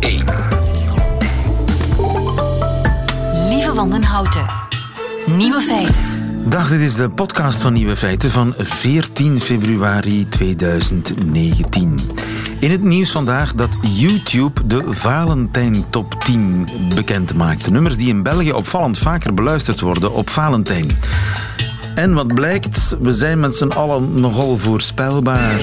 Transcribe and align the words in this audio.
1. 0.00 0.24
Lieve 3.48 3.72
Wandenhouten. 3.74 4.44
Nieuwe 5.36 5.60
feiten. 5.60 6.02
Dag, 6.44 6.68
dit 6.68 6.80
is 6.80 6.94
de 6.94 7.10
podcast 7.10 7.60
van 7.60 7.72
Nieuwe 7.72 7.96
Feiten 7.96 8.30
van 8.30 8.54
14 8.58 9.40
februari 9.40 10.28
2019. 10.28 11.98
In 12.60 12.70
het 12.70 12.82
nieuws 12.82 13.10
vandaag 13.10 13.54
dat 13.54 13.68
YouTube 13.82 14.66
de 14.66 14.82
Valentijn 14.86 15.90
Top 15.90 16.24
10 16.24 16.68
bekend 16.94 17.34
maakt. 17.34 17.64
De 17.64 17.70
nummers 17.70 17.96
die 17.96 18.08
in 18.08 18.22
België 18.22 18.52
opvallend 18.52 18.98
vaker 18.98 19.34
beluisterd 19.34 19.80
worden 19.80 20.12
op 20.12 20.30
Valentijn. 20.30 20.90
En 21.94 22.14
wat 22.14 22.34
blijkt, 22.34 22.96
we 23.00 23.12
zijn 23.12 23.40
met 23.40 23.56
z'n 23.56 23.68
allen 23.68 24.20
nogal 24.20 24.58
voorspelbaar. 24.58 25.60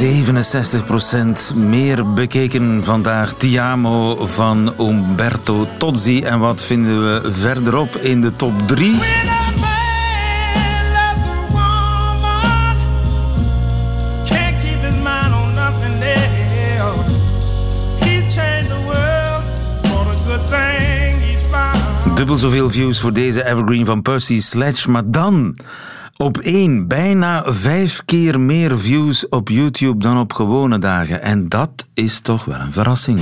67% 0.00 1.54
meer 1.54 2.12
bekeken 2.12 2.84
vandaag. 2.84 3.32
Tiamo 3.32 4.26
van 4.26 4.74
Umberto 4.78 5.68
Tozzi. 5.78 6.22
En 6.22 6.38
wat 6.38 6.62
vinden 6.62 7.04
we 7.04 7.32
verderop 7.32 7.96
in 7.96 8.20
de 8.20 8.36
top 8.36 8.68
3? 8.68 8.90
Can't 8.92 9.02
keep 14.62 14.82
his 14.82 14.94
mind 14.94 15.34
on 15.34 15.52
nothing 15.52 16.02
else. 16.78 17.14
He 17.98 18.24
changed 18.28 18.68
the 18.68 18.80
world 18.84 19.42
for 19.82 20.04
the 20.04 20.22
good 20.26 20.46
thing 20.46 21.20
he's 21.20 21.40
found. 21.50 22.16
Dubbel 22.16 22.36
zoveel 22.36 22.70
views 22.70 23.00
voor 23.00 23.12
deze 23.12 23.44
evergreen 23.44 23.86
van 23.86 24.02
Percy 24.02 24.40
Sledge. 24.40 24.90
Maar 24.90 25.02
dan 25.06 25.56
op 26.20 26.38
één 26.38 26.88
bijna 26.88 27.42
vijf 27.46 28.02
keer 28.04 28.40
meer 28.40 28.78
views 28.78 29.28
op 29.28 29.48
YouTube 29.48 30.02
dan 30.02 30.18
op 30.18 30.32
gewone 30.32 30.78
dagen. 30.78 31.22
En 31.22 31.48
dat 31.48 31.70
is 31.94 32.20
toch 32.20 32.44
wel 32.44 32.60
een 32.60 32.72
verrassing. 32.72 33.18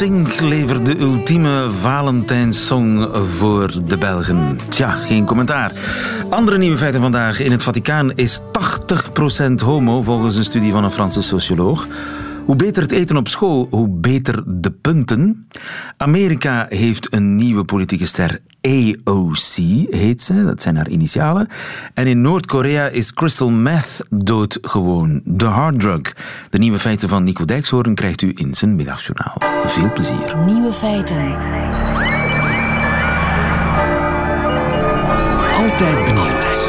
Sync 0.00 0.40
levert 0.40 0.86
de 0.86 0.98
ultieme 0.98 1.70
Valentijnssong 1.70 3.08
voor 3.12 3.84
de 3.84 3.96
Belgen. 3.96 4.58
Tja, 4.68 4.90
geen 4.90 5.24
commentaar. 5.24 5.72
Andere 6.30 6.58
nieuwe 6.58 6.78
feiten 6.78 7.00
vandaag. 7.00 7.40
In 7.40 7.50
het 7.50 7.62
Vaticaan 7.62 8.12
is 8.12 8.40
80% 8.40 9.52
homo, 9.64 10.02
volgens 10.02 10.36
een 10.36 10.44
studie 10.44 10.72
van 10.72 10.84
een 10.84 10.90
Franse 10.90 11.22
socioloog. 11.22 11.86
Hoe 12.44 12.56
beter 12.56 12.82
het 12.82 12.92
eten 12.92 13.16
op 13.16 13.28
school, 13.28 13.66
hoe 13.70 13.88
beter 13.88 14.42
de 14.46 14.70
punten. 14.70 15.48
Amerika 15.96 16.66
heeft 16.68 17.14
een 17.14 17.36
nieuwe 17.36 17.64
politieke 17.64 18.06
ster. 18.06 18.40
AOC 18.60 19.54
heet 19.90 20.22
ze, 20.22 20.44
dat 20.44 20.62
zijn 20.62 20.76
haar 20.76 20.88
initialen. 20.88 21.48
En 21.94 22.06
in 22.06 22.20
Noord-Korea 22.20 22.86
is 22.86 23.14
crystal 23.14 23.50
meth 23.50 24.00
doodgewoon. 24.10 25.20
De 25.24 25.44
harddrug. 25.44 26.16
De 26.50 26.58
nieuwe 26.58 26.78
feiten 26.78 27.08
van 27.08 27.24
Nico 27.24 27.44
Dijkshoorn 27.44 27.94
krijgt 27.94 28.22
u 28.22 28.32
in 28.34 28.54
zijn 28.54 28.76
middagjournaal. 28.76 29.36
Veel 29.64 29.92
plezier. 29.92 30.36
Nieuwe 30.46 30.72
feiten. 30.72 31.36
Altijd 35.56 36.04
benieuwd. 36.04 36.68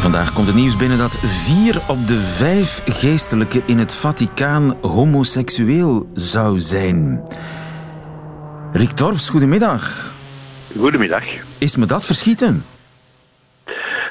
Vandaag 0.00 0.32
komt 0.32 0.46
het 0.46 0.56
nieuws 0.56 0.76
binnen 0.76 0.98
dat 0.98 1.18
vier 1.22 1.82
op 1.88 2.06
de 2.06 2.18
vijf 2.18 2.82
geestelijken 2.84 3.62
in 3.66 3.78
het 3.78 3.92
Vaticaan 3.94 4.76
homoseksueel 4.80 6.10
zou 6.14 6.60
zijn. 6.60 7.22
Rick 8.72 8.90
Torfs, 8.90 9.28
goedemiddag. 9.28 10.15
Goedemiddag. 10.78 11.24
Is 11.58 11.76
me 11.76 11.86
dat 11.86 12.06
verschieten? 12.06 12.64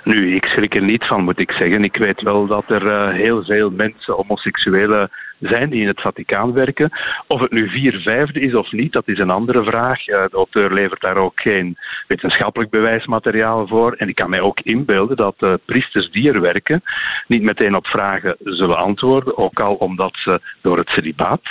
Nu, 0.03 0.35
ik 0.35 0.45
schrik 0.45 0.75
er 0.75 0.83
niet 0.83 1.05
van, 1.05 1.23
moet 1.23 1.39
ik 1.39 1.51
zeggen. 1.51 1.83
Ik 1.83 1.97
weet 1.97 2.21
wel 2.21 2.47
dat 2.47 2.63
er 2.67 2.87
eh, 2.87 3.13
heel 3.13 3.43
veel 3.43 3.69
mensen, 3.69 4.13
homoseksuelen, 4.13 5.09
zijn 5.39 5.69
die 5.69 5.81
in 5.81 5.87
het 5.87 6.01
Vaticaan 6.01 6.53
werken. 6.53 6.91
Of 7.27 7.41
het 7.41 7.51
nu 7.51 7.69
vier 7.69 8.01
vijfde 8.01 8.39
is 8.39 8.53
of 8.55 8.71
niet, 8.71 8.91
dat 8.91 9.07
is 9.07 9.19
een 9.19 9.29
andere 9.29 9.63
vraag. 9.63 10.07
Eh, 10.07 10.23
de 10.29 10.37
auteur 10.37 10.73
levert 10.73 11.01
daar 11.01 11.17
ook 11.17 11.39
geen 11.39 11.77
wetenschappelijk 12.07 12.71
bewijsmateriaal 12.71 13.67
voor. 13.67 13.93
En 13.93 14.09
ik 14.09 14.15
kan 14.15 14.29
mij 14.29 14.41
ook 14.41 14.59
inbeelden 14.59 15.17
dat 15.17 15.35
uh, 15.39 15.53
priesters 15.65 16.11
die 16.11 16.31
er 16.31 16.41
werken 16.41 16.83
niet 17.27 17.41
meteen 17.41 17.75
op 17.75 17.87
vragen 17.87 18.35
zullen 18.43 18.77
antwoorden. 18.77 19.37
Ook 19.37 19.59
al 19.59 19.73
omdat 19.73 20.13
ze 20.13 20.41
door 20.61 20.77
het 20.77 20.89
celibaat 20.89 21.41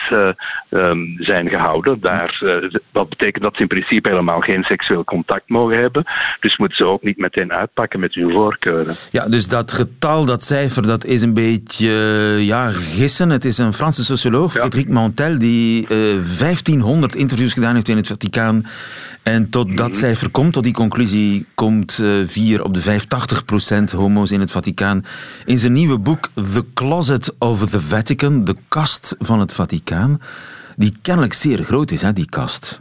um, 0.75 1.17
zijn 1.19 1.49
gehouden. 1.49 2.01
Daar, 2.01 2.41
uh, 2.45 2.71
dat 2.93 3.09
betekent 3.09 3.45
dat 3.45 3.55
ze 3.55 3.61
in 3.61 3.69
principe 3.69 4.09
helemaal 4.09 4.41
geen 4.41 4.63
seksueel 4.63 5.05
contact 5.05 5.49
mogen 5.49 5.79
hebben. 5.79 6.05
Dus 6.41 6.57
moeten 6.57 6.77
ze 6.77 6.85
ook 6.85 7.03
niet 7.03 7.19
meteen 7.19 7.53
uitpakken 7.53 8.01
met 8.01 8.15
hun 8.15 8.31
voorkeuren. 8.31 8.95
Ja, 9.11 9.29
dus 9.29 9.49
dat 9.49 9.73
getal, 9.73 10.25
dat 10.25 10.43
cijfer, 10.43 10.87
dat 10.87 11.05
is 11.05 11.23
een 11.23 11.35
beetje 11.35 11.91
ja, 12.39 12.69
gissen. 12.69 13.31
Het 13.31 13.45
is 13.45 13.59
een 13.59 13.73
Franse 13.73 14.05
socioloog, 14.05 14.55
ja. 14.55 14.61
Frédéric 14.61 14.89
Montel, 14.89 15.39
die 15.39 15.83
uh, 15.83 15.89
1500 15.89 17.15
interviews 17.15 17.53
gedaan 17.53 17.75
heeft 17.75 17.89
in 17.89 17.97
het 17.97 18.07
Vaticaan. 18.07 18.65
En 19.23 19.51
tot 19.51 19.77
dat 19.77 19.97
cijfer 19.97 20.31
komt, 20.31 20.53
tot 20.53 20.65
die 20.65 20.73
conclusie 20.73 21.47
komt, 21.55 21.99
uh, 22.03 22.27
4 22.27 22.65
op 22.65 22.75
de 22.75 22.81
5, 22.81 23.05
80% 23.93 23.97
homo's 23.97 24.31
in 24.31 24.41
het 24.41 24.51
Vaticaan. 24.51 25.05
In 25.45 25.59
zijn 25.59 25.73
nieuwe 25.73 25.99
boek 25.99 26.29
The 26.53 26.65
Closet 26.75 27.35
of 27.39 27.71
the 27.71 27.81
Vatican, 27.81 28.45
de 28.45 28.57
kast 28.69 29.17
van 29.19 29.41
het 29.41 29.53
Vaticaan, 29.53 30.21
die 30.77 30.97
kennelijk 31.03 31.33
zeer 31.33 31.65
groot 31.65 31.91
is, 31.91 32.03
hè, 32.03 32.13
die 32.13 32.29
kast. 32.29 32.81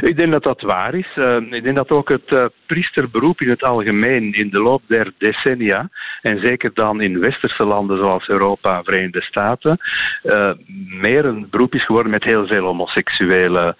Ik 0.00 0.16
denk 0.16 0.32
dat 0.32 0.42
dat 0.42 0.60
waar 0.60 0.94
is. 0.94 1.16
Uh, 1.16 1.36
ik 1.36 1.62
denk 1.62 1.76
dat 1.76 1.90
ook 1.90 2.08
het 2.08 2.30
uh, 2.30 2.44
priesterberoep 2.66 3.40
in 3.40 3.48
het 3.48 3.62
algemeen 3.62 4.32
in 4.32 4.50
de 4.50 4.58
loop 4.58 4.82
der 4.86 5.12
decennia, 5.18 5.88
en 6.22 6.38
zeker 6.38 6.70
dan 6.74 7.00
in 7.00 7.20
westerse 7.20 7.64
landen 7.64 7.98
zoals 7.98 8.28
Europa, 8.28 8.82
Verenigde 8.82 9.22
Staten, 9.22 9.78
uh, 10.22 10.50
meer 10.88 11.24
een 11.24 11.46
beroep 11.50 11.74
is 11.74 11.84
geworden 11.84 12.10
met 12.10 12.24
heel 12.24 12.46
veel 12.46 12.64
homoseksuele 12.64 13.76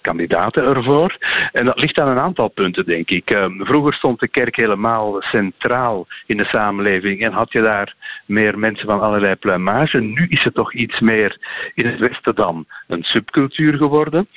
kandidaten 0.00 0.64
ervoor. 0.64 1.16
En 1.52 1.64
dat 1.64 1.80
ligt 1.80 1.98
aan 1.98 2.08
een 2.08 2.18
aantal 2.18 2.48
punten, 2.48 2.84
denk 2.84 3.10
ik. 3.10 3.38
vroeger 3.58 3.94
stond 3.94 4.20
de 4.20 4.28
kerk 4.28 4.56
helemaal 4.56 5.22
centraal 5.22 6.06
in 6.26 6.36
de 6.36 6.44
samenleving 6.44 7.20
en 7.20 7.32
had 7.32 7.52
je 7.52 7.60
daar 7.62 7.94
meer 8.26 8.58
mensen 8.58 8.86
van 8.86 9.00
allerlei 9.00 9.34
pluimage. 9.34 10.00
Nu 10.00 10.26
is 10.28 10.44
het 10.44 10.54
toch 10.54 10.74
iets 10.74 11.00
meer 11.00 11.38
in 11.74 11.86
het 11.86 11.98
Westen 11.98 12.34
dan 12.34 12.66
een 12.86 13.02
subcultuur 13.02 13.76
geworden. 13.76 14.28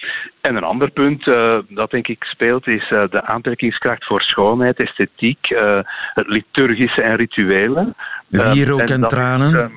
En 0.41 0.55
een 0.55 0.63
ander 0.63 0.91
punt 0.99 1.27
uh, 1.27 1.53
dat 1.69 1.91
denk 1.91 2.07
ik 2.07 2.23
speelt 2.23 2.67
is 2.67 2.91
uh, 2.91 3.03
de 3.09 3.23
aantrekkingskracht 3.25 4.05
voor 4.05 4.21
schoonheid, 4.21 4.79
esthetiek, 4.79 5.49
uh, 5.49 5.79
het 6.13 6.27
liturgische 6.27 7.01
en 7.01 7.15
rituele. 7.15 7.93
Wierook 8.27 8.79
en, 8.79 9.03
en 9.03 9.07
tranen. 9.07 9.71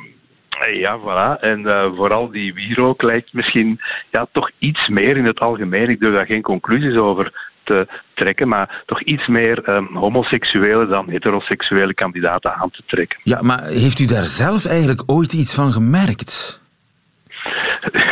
Is, 0.68 0.78
ja, 0.78 0.98
voilà. 0.98 1.40
En 1.40 1.62
vooral 1.96 2.30
die 2.30 2.54
wierook 2.54 3.02
lijkt 3.02 3.32
misschien 3.32 3.80
ja, 4.10 4.26
toch 4.32 4.50
iets 4.58 4.88
meer 4.88 5.16
in 5.16 5.24
het 5.26 5.40
algemeen. 5.40 5.90
Ik 5.90 6.00
durf 6.00 6.14
daar 6.14 6.26
geen 6.26 6.42
conclusies 6.42 6.96
over 6.96 7.50
te 7.64 7.86
trekken, 8.14 8.48
maar 8.48 8.82
toch 8.86 9.02
iets 9.02 9.26
meer 9.26 9.68
um, 9.68 9.96
homoseksuele 9.96 10.86
dan 10.86 11.10
heteroseksuele 11.10 11.94
kandidaten 11.94 12.54
aan 12.54 12.70
te 12.70 12.82
trekken. 12.86 13.18
Ja, 13.22 13.42
maar 13.42 13.64
heeft 13.64 13.98
u 13.98 14.06
daar 14.06 14.24
zelf 14.24 14.64
eigenlijk 14.64 15.02
ooit 15.06 15.32
iets 15.32 15.54
van 15.54 15.72
gemerkt? 15.72 16.61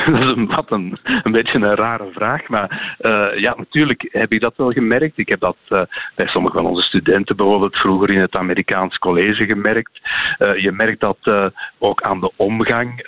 Dat 0.06 0.22
is 0.25 0.33
een, 0.33 0.47
wat 0.47 0.71
een, 0.71 0.99
een 1.22 1.33
beetje 1.33 1.59
een 1.59 1.75
rare 1.75 2.09
vraag. 2.13 2.48
Maar 2.48 2.97
uh, 3.01 3.39
ja, 3.39 3.54
natuurlijk 3.57 4.09
heb 4.13 4.33
ik 4.33 4.41
dat 4.41 4.57
wel 4.57 4.71
gemerkt. 4.71 5.19
Ik 5.19 5.28
heb 5.28 5.41
dat 5.41 5.57
uh, 5.69 5.83
bij 6.15 6.27
sommige 6.27 6.57
van 6.57 6.66
onze 6.66 6.83
studenten 6.83 7.36
bijvoorbeeld 7.36 7.77
vroeger 7.77 8.10
in 8.10 8.21
het 8.21 8.36
Amerikaans 8.36 8.98
college 8.98 9.45
gemerkt. 9.45 10.01
Uh, 10.39 10.57
je 10.57 10.72
merkt 10.72 11.01
dat 11.01 11.53
ook 11.78 12.03
aan 12.03 12.21
de 12.21 12.33
omgang 12.36 13.03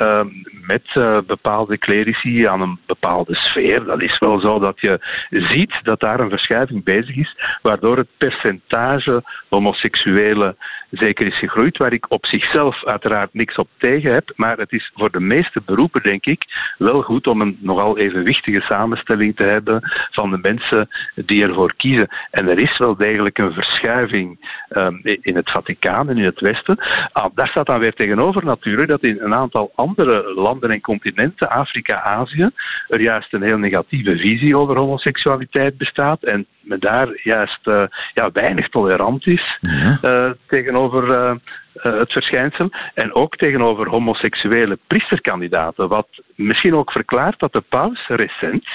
met 0.66 0.82
bepaalde 1.26 1.78
clerici, 1.78 2.46
aan 2.46 2.60
een 2.60 2.78
bepaalde 2.86 3.34
sfeer. 3.34 3.84
Dat 3.84 4.02
is 4.02 4.18
wel 4.18 4.40
zo 4.40 4.58
dat 4.58 4.80
je 4.80 5.00
ziet 5.30 5.78
dat 5.82 6.00
daar 6.00 6.20
een 6.20 6.30
verschuiving 6.30 6.84
bezig 6.84 7.16
is, 7.16 7.36
waardoor 7.62 7.96
het 7.96 8.08
percentage 8.18 9.22
homoseksuele 9.48 10.56
zeker 10.90 11.26
is 11.26 11.38
gegroeid, 11.38 11.76
waar 11.76 11.92
ik 11.92 12.10
op 12.10 12.26
zichzelf 12.26 12.84
uiteraard 12.84 13.34
niks 13.34 13.56
op 13.56 13.68
tegen 13.78 14.12
heb. 14.12 14.32
Maar 14.36 14.58
het 14.58 14.72
is 14.72 14.90
voor 14.94 15.10
de 15.10 15.20
meeste 15.20 15.60
beroepen, 15.66 16.02
denk 16.02 16.26
ik, 16.26 16.44
wel 16.82 17.02
goed 17.02 17.26
om 17.26 17.40
een 17.40 17.58
nogal 17.60 17.98
evenwichtige 17.98 18.60
samenstelling 18.60 19.36
te 19.36 19.44
hebben 19.44 19.90
van 20.10 20.30
de 20.30 20.38
mensen 20.42 20.88
die 21.14 21.42
ervoor 21.42 21.74
kiezen. 21.76 22.08
En 22.30 22.48
er 22.48 22.58
is 22.58 22.78
wel 22.78 22.96
degelijk 22.96 23.38
een 23.38 23.52
verschuiving 23.52 24.54
um, 24.70 25.00
in 25.02 25.36
het 25.36 25.50
Vaticaan 25.50 26.08
en 26.08 26.18
in 26.18 26.24
het 26.24 26.40
Westen. 26.40 26.78
Ah, 27.12 27.30
daar 27.34 27.48
staat 27.48 27.66
dan 27.66 27.78
weer 27.78 27.94
tegenover 27.94 28.44
natuurlijk 28.44 28.88
dat 28.88 29.02
in 29.02 29.18
een 29.20 29.34
aantal 29.34 29.72
andere 29.74 30.32
landen 30.34 30.70
en 30.70 30.80
continenten, 30.80 31.50
Afrika, 31.50 32.02
Azië, 32.02 32.50
er 32.88 33.00
juist 33.00 33.32
een 33.32 33.42
heel 33.42 33.58
negatieve 33.58 34.16
visie 34.16 34.56
over 34.56 34.76
homoseksualiteit 34.76 35.76
bestaat 35.78 36.22
en 36.22 36.46
men 36.60 36.80
daar 36.80 37.08
juist 37.22 37.66
uh, 37.66 37.84
ja, 38.14 38.30
weinig 38.32 38.68
tolerant 38.68 39.26
is 39.26 39.58
uh, 40.02 40.30
tegenover 40.46 41.08
uh, 41.08 41.32
het 41.72 42.12
verschijnsel. 42.12 42.70
En 42.94 43.14
ook 43.14 43.36
tegenover 43.36 43.88
homoseksuele 43.88 44.78
priesterkandidaten. 44.86 45.88
Wat 45.88 46.08
misschien 46.34 46.74
ook 46.74 46.92
verklaart 46.92 47.38
dat 47.38 47.52
de 47.52 47.60
paus 47.68 48.06
recent, 48.06 48.66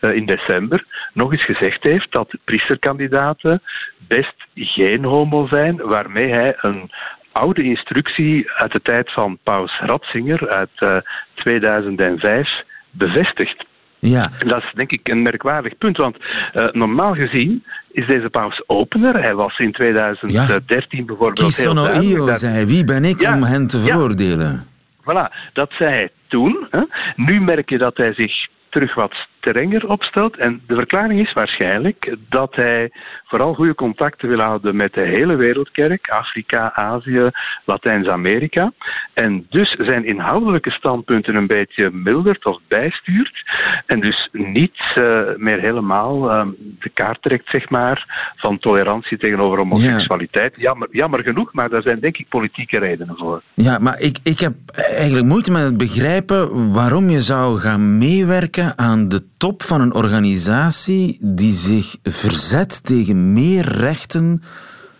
in 0.00 0.26
december, 0.26 0.84
nog 1.12 1.32
eens 1.32 1.44
gezegd 1.44 1.82
heeft 1.82 2.12
dat 2.12 2.36
priesterkandidaten 2.44 3.62
best 4.08 4.34
geen 4.54 5.04
homo 5.04 5.46
zijn, 5.46 5.76
waarmee 5.76 6.32
hij 6.32 6.54
een 6.60 6.90
oude 7.32 7.62
instructie 7.62 8.50
uit 8.50 8.72
de 8.72 8.82
tijd 8.82 9.12
van 9.12 9.38
paus 9.42 9.78
Ratzinger 9.80 10.48
uit 10.48 11.02
2005 11.34 12.48
bevestigt. 12.90 13.64
Ja. 14.10 14.30
En 14.38 14.48
dat 14.48 14.62
is 14.62 14.72
denk 14.74 14.90
ik 14.90 15.08
een 15.08 15.22
merkwaardig 15.22 15.78
punt, 15.78 15.96
want 15.96 16.16
uh, 16.54 16.70
normaal 16.70 17.14
gezien 17.14 17.64
is 17.90 18.06
deze 18.06 18.30
paus 18.30 18.62
opener. 18.66 19.22
Hij 19.22 19.34
was 19.34 19.58
in 19.58 19.72
2013 19.72 20.98
ja. 20.98 21.04
bijvoorbeeld 21.04 21.56
heel 21.56 22.02
io, 22.02 22.26
dat... 22.26 22.38
zei 22.38 22.66
Wie 22.66 22.84
ben 22.84 23.04
ik 23.04 23.20
ja. 23.20 23.34
om 23.34 23.42
hen 23.42 23.66
te 23.66 23.78
veroordelen? 23.78 24.66
Voilà, 25.00 25.52
dat 25.52 25.70
zei 25.72 25.90
hij 25.90 26.10
toen. 26.28 26.66
Hè. 26.70 26.80
Nu 27.16 27.40
merk 27.40 27.70
je 27.70 27.78
dat 27.78 27.96
hij 27.96 28.14
zich 28.14 28.46
terug 28.68 28.94
wat 28.94 29.14
strenger 29.42 29.88
opstelt. 29.88 30.36
En 30.36 30.60
de 30.66 30.74
verklaring 30.74 31.20
is 31.20 31.32
waarschijnlijk 31.32 32.16
dat 32.28 32.54
hij 32.54 32.90
vooral 33.24 33.54
goede 33.54 33.74
contacten 33.74 34.28
wil 34.28 34.38
houden 34.38 34.76
met 34.76 34.92
de 34.92 35.12
hele 35.14 35.36
wereldkerk, 35.36 36.08
Afrika, 36.08 36.74
Azië, 36.74 37.30
Latijns-Amerika. 37.64 38.72
En 39.14 39.46
dus 39.50 39.70
zijn 39.78 40.04
inhoudelijke 40.04 40.70
standpunten 40.70 41.34
een 41.34 41.46
beetje 41.46 41.90
mildert 41.90 42.44
of 42.44 42.58
bijstuurt. 42.68 43.50
En 43.86 44.00
dus 44.00 44.28
niet 44.32 44.78
uh, 44.94 45.20
meer 45.36 45.60
helemaal 45.60 46.30
uh, 46.30 46.46
de 46.80 46.90
kaart 46.94 47.22
trekt, 47.22 47.48
zeg 47.48 47.68
maar, 47.68 48.30
van 48.36 48.58
tolerantie 48.58 49.18
tegenover 49.18 49.58
homoseksualiteit. 49.58 50.52
Ja. 50.56 50.62
Jammer, 50.62 50.88
jammer 50.90 51.22
genoeg, 51.22 51.52
maar 51.52 51.68
daar 51.68 51.82
zijn 51.82 52.00
denk 52.00 52.16
ik 52.16 52.28
politieke 52.28 52.78
redenen 52.78 53.16
voor. 53.16 53.42
Ja, 53.54 53.78
maar 53.78 54.00
ik, 54.00 54.18
ik 54.22 54.38
heb 54.38 54.52
eigenlijk 54.74 55.26
moeite 55.26 55.50
met 55.50 55.62
het 55.62 55.76
begrijpen 55.76 56.72
waarom 56.72 57.08
je 57.08 57.20
zou 57.20 57.58
gaan 57.58 57.98
meewerken 57.98 58.78
aan 58.78 59.08
de 59.08 59.30
top 59.42 59.62
van 59.62 59.80
een 59.80 59.94
organisatie 59.94 61.18
die 61.20 61.54
zich 61.54 61.96
verzet 62.02 62.84
tegen 62.84 63.32
meer 63.32 63.64
rechten 63.64 64.42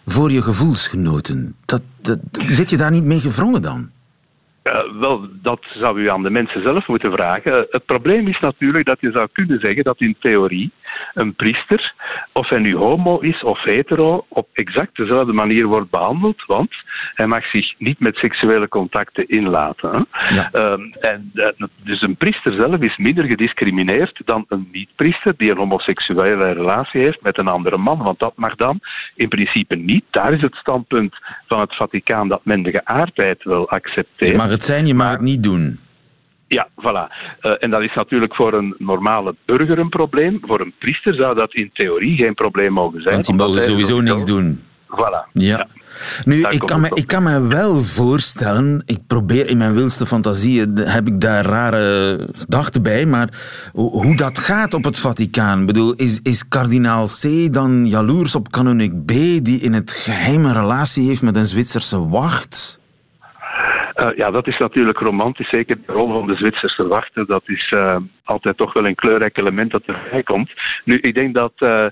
voor 0.06 0.33
je 0.33 0.43
gevoelsgenoten. 0.43 1.55
Dat, 1.65 1.83
dat, 2.00 2.19
zit 2.47 2.71
je 2.71 2.77
daar 2.77 2.91
niet 2.91 3.05
mee 3.05 3.21
gevrongen 3.21 3.62
dan? 3.62 3.91
Uh, 4.64 5.00
wel, 5.00 5.29
dat 5.43 5.61
zou 5.75 6.00
u 6.00 6.11
aan 6.11 6.23
de 6.23 6.31
mensen 6.31 6.62
zelf 6.62 6.87
moeten 6.87 7.12
vragen. 7.12 7.67
Het 7.70 7.85
probleem 7.85 8.29
is 8.29 8.41
natuurlijk 8.41 8.87
dat 8.87 9.00
je 9.00 9.11
zou 9.11 9.29
kunnen 9.32 9.61
zeggen 9.61 9.85
dat 9.85 10.00
in 10.00 10.17
theorie 10.19 10.70
een 11.14 11.35
priester, 11.35 11.94
of 12.32 12.49
hij 12.49 12.59
nu 12.59 12.76
homo 12.76 13.19
is 13.19 13.43
of 13.43 13.62
hetero, 13.62 14.25
op 14.29 14.49
exact 14.53 14.97
dezelfde 14.97 15.32
manier 15.32 15.67
wordt 15.67 15.91
behandeld, 15.91 16.44
want 16.47 16.70
hij 17.14 17.26
mag 17.26 17.50
zich 17.50 17.75
niet 17.79 18.00
met 18.00 18.17
seksuele 18.17 18.69
contacten 18.69 19.29
inlaten. 19.29 20.06
Ja. 20.29 20.50
Um, 20.53 20.91
en, 21.00 21.31
uh, 21.35 21.47
dus 21.85 22.03
een 22.03 22.17
priester 22.17 22.53
zelf 22.53 22.81
is 22.81 22.97
minder 22.97 23.25
gediscrimineerd 23.25 24.20
dan 24.25 24.44
een 24.49 24.69
niet-priester 24.73 25.35
die 25.37 25.50
een 25.50 25.56
homoseksuele 25.56 26.53
relatie 26.53 27.00
heeft 27.00 27.23
met 27.23 27.38
een 27.38 27.49
andere 27.49 27.76
man, 27.76 27.99
want 27.99 28.19
dat 28.19 28.37
mag 28.37 28.55
dan 28.55 28.81
in 29.15 29.29
principe 29.29 29.76
niet. 29.76 30.05
Daar 30.11 30.32
is 30.32 30.43
het 30.43 30.55
standpunt 30.55 31.17
van 31.47 31.61
het 31.61 31.76
Vaticaan 31.76 32.29
dat 32.29 32.44
men 32.44 32.62
de 32.62 32.70
geaardheid 32.70 33.43
wil 33.44 33.69
accepteren. 33.69 34.50
Het 34.53 34.65
zijn, 34.65 34.87
je 34.87 34.95
mag 34.95 35.11
het 35.11 35.21
niet 35.21 35.43
doen. 35.43 35.79
Ja, 36.47 36.69
voilà. 36.77 37.13
Uh, 37.41 37.53
en 37.59 37.71
dat 37.71 37.83
is 37.83 37.95
natuurlijk 37.95 38.35
voor 38.35 38.53
een 38.55 38.75
normale 38.79 39.35
burger 39.45 39.79
een 39.79 39.89
probleem. 39.89 40.39
Voor 40.43 40.61
een 40.61 40.73
priester 40.79 41.15
zou 41.15 41.35
dat 41.35 41.55
in 41.55 41.71
theorie 41.73 42.17
geen 42.17 42.35
probleem 42.35 42.73
mogen 42.73 43.03
zijn. 43.03 43.15
Want 43.15 43.27
die 43.27 43.35
mogen 43.35 43.63
sowieso 43.63 44.01
niks 44.01 44.25
doen. 44.25 44.61
Voilà. 44.87 45.31
Ja. 45.33 45.57
ja. 45.57 45.67
Nu, 46.25 46.47
ik 46.49 46.59
kan, 46.59 46.81
me, 46.81 46.91
ik 46.95 47.07
kan 47.07 47.23
me 47.23 47.47
wel 47.47 47.77
voorstellen, 47.77 48.83
ik 48.87 48.99
probeer 49.07 49.49
in 49.49 49.57
mijn 49.57 49.75
wilste 49.75 50.07
fantasieën, 50.07 50.77
heb 50.77 51.07
ik 51.07 51.21
daar 51.21 51.45
rare 51.45 52.29
gedachten 52.33 52.83
bij, 52.83 53.07
maar 53.07 53.29
hoe 53.73 54.17
dat 54.17 54.39
gaat 54.39 54.75
op 54.75 54.85
het 54.85 54.99
Vaticaan. 54.99 55.61
Ik 55.61 55.67
bedoel, 55.67 55.95
is, 55.95 56.21
is 56.23 56.49
kardinaal 56.49 57.07
C 57.07 57.53
dan 57.53 57.87
jaloers 57.87 58.35
op 58.35 58.51
kanonik 58.51 59.05
B, 59.05 59.11
die 59.43 59.61
in 59.61 59.73
het 59.73 59.93
geheim 59.93 60.45
een 60.45 60.53
relatie 60.53 61.09
heeft 61.09 61.23
met 61.23 61.37
een 61.37 61.47
Zwitserse 61.47 62.09
wacht? 62.09 62.81
Uh, 64.03 64.17
ja, 64.17 64.31
dat 64.31 64.47
is 64.47 64.59
natuurlijk 64.59 64.99
romantisch. 64.99 65.49
Zeker 65.49 65.77
de 65.87 65.93
rol 65.93 66.13
van 66.13 66.27
de 66.27 66.35
Zwitserse 66.35 66.87
wachter. 66.87 67.27
Dat 67.27 67.43
is 67.47 67.71
uh, 67.71 67.97
altijd 68.25 68.57
toch 68.57 68.73
wel 68.73 68.87
een 68.87 68.95
kleurrijk 68.95 69.37
element 69.37 69.71
dat 69.71 69.83
erbij 69.87 70.23
komt. 70.23 70.51
Nu, 70.85 70.99
ik 70.99 71.15
denk 71.15 71.35
dat 71.35 71.53
uh, 71.59 71.87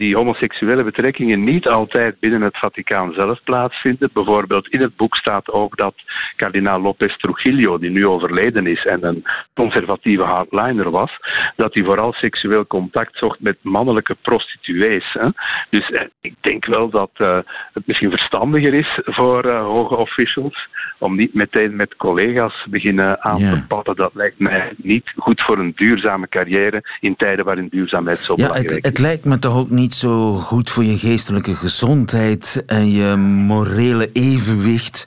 die 0.00 0.16
homoseksuele 0.16 0.84
betrekkingen 0.84 1.44
niet 1.44 1.66
altijd 1.66 2.18
binnen 2.20 2.42
het 2.42 2.58
Vaticaan 2.58 3.12
zelf 3.12 3.42
plaatsvinden. 3.44 4.10
Bijvoorbeeld 4.12 4.68
in 4.68 4.80
het 4.80 4.96
boek 4.96 5.16
staat 5.16 5.50
ook 5.50 5.76
dat 5.76 5.94
kardinaal 6.36 6.80
Lopez 6.80 7.16
Trujillo, 7.16 7.78
die 7.78 7.90
nu 7.90 8.06
overleden 8.06 8.66
is 8.66 8.84
en 8.86 9.04
een 9.04 9.24
conservatieve 9.54 10.22
hardliner 10.22 10.90
was, 10.90 11.10
dat 11.56 11.74
hij 11.74 11.84
vooral 11.84 12.12
seksueel 12.12 12.66
contact 12.66 13.16
zocht 13.16 13.40
met 13.40 13.56
mannelijke 13.62 14.16
prostituees. 14.22 15.12
Hè. 15.12 15.28
Dus 15.70 15.90
eh, 15.90 16.02
ik 16.20 16.34
denk 16.40 16.66
wel 16.66 16.90
dat 16.90 17.10
uh, 17.18 17.38
het 17.72 17.86
misschien 17.86 18.10
verstandiger 18.10 18.74
is 18.74 19.00
voor 19.04 19.46
uh, 19.46 19.62
hoge 19.62 19.96
officials 19.96 20.68
om 20.98 21.16
niet 21.16 21.34
meteen 21.34 21.76
met 21.76 21.96
collega's 21.96 22.66
beginnen 22.70 23.22
aan 23.22 23.38
Ja. 23.40 23.52
te 23.52 23.66
patten. 23.66 23.96
Dat 23.96 24.14
lijkt 24.14 24.38
mij 24.38 24.72
niet 24.76 25.12
goed 25.16 25.42
voor 25.42 25.58
een 25.58 25.72
duurzame 25.76 26.28
carrière 26.28 26.82
in 27.00 27.16
tijden 27.16 27.44
waarin 27.44 27.68
duurzaamheid 27.70 28.18
zo 28.18 28.32
Ja, 28.36 28.46
belangrijk 28.46 28.70
het, 28.70 28.84
is. 28.84 28.90
het 28.90 28.98
lijkt 28.98 29.24
me 29.24 29.38
toch 29.38 29.56
ook 29.58 29.70
niet 29.70 29.89
zo 29.94 30.36
goed 30.36 30.70
voor 30.70 30.84
je 30.84 30.98
geestelijke 30.98 31.54
gezondheid 31.54 32.62
en 32.66 32.90
je 32.90 33.16
morele 33.16 34.12
evenwicht 34.12 35.06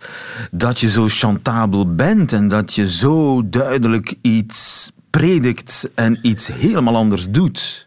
dat 0.52 0.80
je 0.80 0.90
zo 0.90 1.06
chantabel 1.08 1.96
bent 1.96 2.34
en 2.34 2.48
dat 2.48 2.74
je 2.74 2.90
zo 2.90 3.50
duidelijk 3.50 4.16
iets 4.22 4.92
predikt 5.10 5.90
en 5.96 6.20
iets 6.22 6.48
helemaal 6.48 6.96
anders 6.96 7.30
doet. 7.30 7.83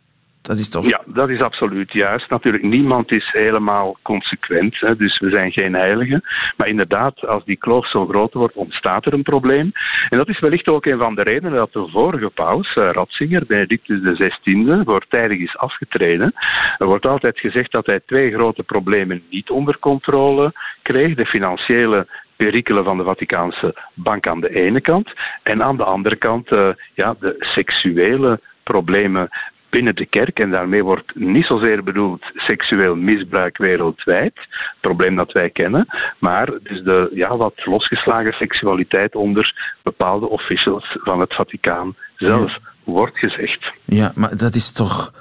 Dat 0.47 0.59
is 0.59 0.69
toch... 0.69 0.89
Ja, 0.89 1.01
dat 1.07 1.29
is 1.29 1.41
absoluut 1.41 1.93
juist. 1.93 2.31
Natuurlijk, 2.31 2.63
niemand 2.65 3.13
is 3.13 3.29
helemaal 3.33 3.97
consequent, 4.03 4.81
hè, 4.81 4.97
dus 4.97 5.19
we 5.19 5.31
zijn 5.31 5.53
geen 5.53 5.75
heiligen. 5.75 6.23
Maar 6.57 6.69
inderdaad, 6.69 7.27
als 7.27 7.45
die 7.45 7.57
kloof 7.57 7.89
zo 7.89 8.07
groot 8.07 8.33
wordt, 8.33 8.55
ontstaat 8.55 9.07
er 9.07 9.13
een 9.13 9.23
probleem. 9.23 9.73
En 10.09 10.19
dat 10.19 10.29
is 10.29 10.41
wellicht 10.41 10.69
ook 10.69 10.87
een 10.87 10.99
van 10.99 11.15
de 11.15 11.23
redenen 11.23 11.57
dat 11.57 11.73
de 11.73 11.89
vorige 11.89 12.29
paus, 12.29 12.77
uh, 12.77 12.91
Ratzinger, 12.91 13.47
Benedictus 13.47 14.19
XVI, 14.19 14.83
voortijdig 14.85 15.39
is 15.39 15.57
afgetreden. 15.57 16.33
Er 16.79 16.87
wordt 16.87 17.07
altijd 17.07 17.39
gezegd 17.39 17.73
dat 17.73 17.87
hij 17.87 18.01
twee 18.07 18.33
grote 18.33 18.63
problemen 18.63 19.23
niet 19.31 19.51
onder 19.51 19.79
controle 19.79 20.53
kreeg. 20.83 21.15
De 21.15 21.27
financiële 21.27 22.07
perikelen 22.37 22.85
van 22.85 22.97
de 22.97 23.05
Vaticaanse 23.05 23.75
bank 23.95 24.27
aan 24.27 24.41
de 24.41 24.55
ene 24.55 24.81
kant 24.81 25.13
en 25.43 25.63
aan 25.63 25.77
de 25.77 25.85
andere 25.85 26.17
kant 26.17 26.53
uh, 26.53 26.69
ja, 26.95 27.15
de 27.21 27.35
seksuele 27.39 28.41
problemen 28.63 29.29
binnen 29.77 29.95
de 29.95 30.07
kerk. 30.07 30.39
En 30.39 30.51
daarmee 30.51 30.85
wordt 30.85 31.15
niet 31.15 31.47
zozeer 31.47 31.83
bedoeld 31.83 32.23
seksueel 32.35 32.95
misbruik 32.97 33.57
wereldwijd, 33.57 34.35
het 34.35 34.81
probleem 34.81 35.17
dat 35.17 35.33
wij 35.33 35.51
kennen, 35.51 35.87
maar 36.19 36.47
dus 36.63 36.83
de 36.83 37.11
ja, 37.15 37.37
wat 37.37 37.55
losgeslagen 37.65 38.33
seksualiteit 38.33 39.15
onder 39.15 39.77
bepaalde 39.83 40.29
officials 40.29 40.99
van 41.03 41.21
het 41.21 41.35
Vaticaan 41.35 41.95
zelf, 42.17 42.53
ja. 42.53 42.59
wordt 42.85 43.19
gezegd. 43.19 43.73
Ja, 43.85 44.13
maar 44.15 44.37
dat 44.37 44.55
is 44.55 44.73
toch, 44.73 45.13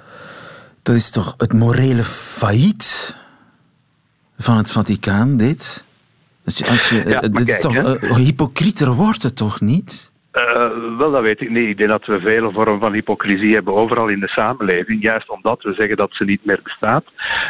dat 0.84 0.96
is 0.96 1.12
toch 1.12 1.34
het 1.38 1.54
morele 1.54 2.04
failliet 2.40 3.16
van 4.38 4.58
het 4.58 4.72
Vaticaan, 4.72 5.38
dit? 5.38 5.86
Als 6.46 6.58
je, 6.58 6.68
als 6.68 6.90
je, 6.90 7.04
Ja, 7.08 7.20
dit 7.20 7.34
maar 7.34 7.42
is 7.42 7.48
kijk, 7.48 7.62
toch, 7.62 7.76
uh, 7.76 8.16
hypocrieter 8.16 8.94
wordt 8.94 9.24
het 9.24 9.36
toch 9.36 9.62
niet? 9.62 10.14
Wel, 10.98 11.12
dat 11.12 11.22
weet 11.22 11.42
ik 11.42 11.50
niet. 11.50 11.68
Ik 11.68 11.78
denk 11.78 11.90
dat 11.90 12.06
we 12.06 12.20
vele 12.20 12.52
vormen 12.52 12.80
van 12.80 12.94
hypocrisie 12.94 13.54
hebben 13.54 13.74
overal 13.74 14.08
in 14.08 14.20
de 14.20 14.28
samenleving, 14.28 15.04
juist 15.04 15.30
omdat 15.30 15.64
we 15.64 15.74
zeggen 15.74 15.98
dat 15.98 16.14
ze 16.14 16.24
niet 16.24 16.46
meer 16.46 16.60
bestaat. 16.64 17.04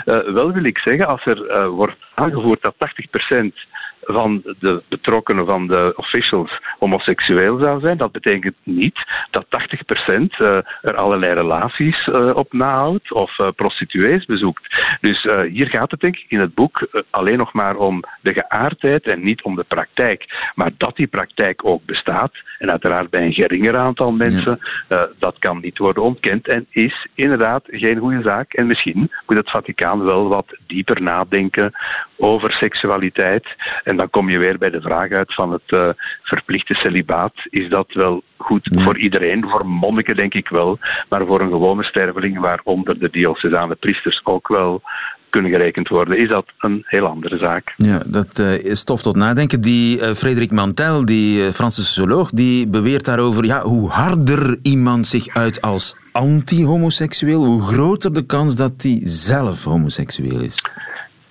Uh, 0.05 0.33
wel 0.33 0.51
wil 0.51 0.63
ik 0.63 0.77
zeggen, 0.77 1.07
als 1.07 1.25
er 1.25 1.49
uh, 1.49 1.67
wordt 1.67 1.95
aangevoerd 2.15 2.61
dat 2.61 2.75
80% 2.75 3.53
van 4.05 4.41
de 4.59 4.83
betrokkenen, 4.89 5.45
van 5.45 5.67
de 5.67 5.93
officials, 5.95 6.59
homoseksueel 6.79 7.57
zou 7.59 7.79
zijn, 7.79 7.97
dat 7.97 8.11
betekent 8.11 8.55
niet 8.63 8.97
dat 9.31 9.45
uh, 10.39 10.57
er 10.81 10.95
allerlei 10.95 11.33
relaties 11.33 12.07
uh, 12.07 12.35
op 12.35 12.53
nahoudt 12.53 13.11
of 13.13 13.39
uh, 13.39 13.47
prostituees 13.55 14.25
bezoekt. 14.25 14.75
Dus 15.01 15.27
hier 15.49 15.67
gaat 15.67 15.91
het 15.91 15.99
denk 15.99 16.15
ik 16.15 16.25
in 16.27 16.39
het 16.39 16.53
boek 16.53 16.87
alleen 17.09 17.37
nog 17.37 17.53
maar 17.53 17.75
om 17.75 18.03
de 18.21 18.33
geaardheid 18.33 19.07
en 19.07 19.23
niet 19.23 19.43
om 19.43 19.55
de 19.55 19.63
praktijk. 19.63 20.51
Maar 20.55 20.71
dat 20.77 20.95
die 20.95 21.07
praktijk 21.07 21.65
ook 21.65 21.85
bestaat, 21.85 22.31
en 22.59 22.71
uiteraard 22.71 23.09
bij 23.09 23.25
een 23.25 23.33
geringer 23.33 23.77
aantal 23.77 24.11
mensen, 24.11 24.59
ja. 24.89 25.07
dat 25.19 25.39
kan 25.39 25.59
niet 25.61 25.77
worden 25.77 26.03
ontkend 26.03 26.47
en 26.47 26.65
is 26.69 27.07
inderdaad 27.13 27.63
geen 27.67 27.97
goede 27.97 28.21
zaak. 28.21 28.53
En 28.53 28.67
misschien 28.67 29.11
moet 29.27 29.37
het 29.37 29.49
Vaticaan 29.49 30.03
wel 30.03 30.27
wat 30.27 30.57
dieper 30.67 31.01
nadenken 31.01 31.71
over 32.17 32.51
seksualiteit. 32.51 33.45
En 33.83 33.97
dan 33.97 34.09
kom 34.09 34.29
je 34.29 34.37
weer 34.37 34.57
bij 34.57 34.69
de 34.69 34.81
vraag 34.81 35.11
uit 35.11 35.33
van 35.33 35.51
het 35.51 35.95
verplichte 36.23 36.73
celibaat. 36.73 37.33
Is 37.49 37.69
dat 37.69 37.93
wel 37.93 38.23
goed 38.37 38.67
voor 38.81 38.97
iedereen? 38.97 39.49
Voor 39.49 39.65
monniken 39.65 40.15
denk 40.15 40.33
ik 40.33 40.49
wel, 40.49 40.77
maar 41.09 41.25
voor 41.25 41.41
een 41.41 41.49
gewone 41.49 41.83
sterveling, 41.83 42.39
waaronder 42.39 42.99
de 42.99 43.09
diocesane 43.09 43.75
priesters 43.75 44.21
ook 44.23 44.47
wel 44.47 44.81
kunnen 45.29 45.51
gerekend 45.51 45.87
worden, 45.87 46.17
is 46.17 46.29
dat 46.29 46.45
een 46.57 46.83
heel 46.85 47.05
andere 47.05 47.37
zaak. 47.37 47.73
Ja, 47.77 48.03
dat 48.07 48.39
uh, 48.39 48.57
is 48.57 48.79
stof 48.79 49.01
tot 49.01 49.15
nadenken. 49.15 49.61
Die 49.61 49.99
uh, 49.99 50.09
Frederik 50.09 50.51
Mantel, 50.51 51.05
die 51.05 51.51
Franse 51.51 51.83
socioloog, 51.83 52.29
die 52.29 52.67
beweert 52.67 53.05
daarover 53.05 53.45
ja, 53.45 53.61
hoe 53.61 53.89
harder 53.89 54.57
iemand 54.61 55.07
zich 55.07 55.27
uit 55.27 55.61
als 55.61 55.97
anti-homoseksueel, 56.11 57.45
hoe 57.45 57.61
groter 57.61 58.13
de 58.13 58.25
kans 58.25 58.55
dat 58.55 58.73
hij 58.77 58.99
zelf 59.03 59.63
homoseksueel 59.63 60.39
is. 60.39 60.61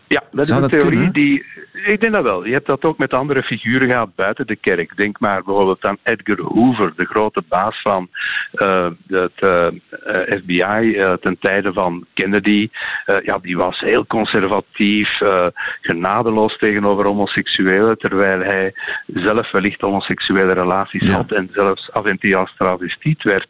Ja, 0.08 0.22
dat 0.30 0.46
Zou 0.46 0.64
is 0.64 0.72
een 0.72 0.78
theorie 0.78 1.10
die 1.10 1.44
ik 1.86 2.00
denk 2.00 2.12
dat 2.12 2.22
wel. 2.22 2.44
Je 2.44 2.52
hebt 2.52 2.66
dat 2.66 2.84
ook 2.84 2.98
met 2.98 3.12
andere 3.12 3.42
figuren 3.42 3.90
gehad 3.90 4.14
buiten 4.14 4.46
de 4.46 4.56
kerk. 4.56 4.96
Denk 4.96 5.20
maar 5.20 5.42
bijvoorbeeld 5.42 5.84
aan 5.84 5.98
Edgar 6.02 6.40
Hoover, 6.40 6.92
de 6.96 7.04
grote 7.04 7.42
baas 7.48 7.80
van 7.82 8.08
uh, 8.54 8.86
het 9.06 9.40
uh, 9.40 9.66
eh, 9.66 10.38
FBI 10.38 10.82
uh, 10.82 11.02
eh, 11.02 11.18
ten 11.18 11.38
tijde 11.38 11.72
van 11.72 12.06
Kennedy. 12.14 12.68
ja, 13.22 13.38
die 13.38 13.56
was 13.56 13.80
heel 13.80 14.06
conservatief, 14.06 15.08
genadeloos 15.80 16.58
tegenover 16.58 17.04
homoseksuelen, 17.04 17.98
terwijl 17.98 18.40
hij 18.40 18.72
zelf 19.06 19.50
wellicht 19.50 19.80
homoseksuele 19.80 20.52
relaties 20.52 21.10
had 21.10 21.32
en 21.32 21.48
zelfs 21.52 21.92
af 21.92 22.04
en 22.04 22.18
toe 22.18 22.36
als 22.36 22.54
travestiet 22.56 23.22
werd 23.22 23.48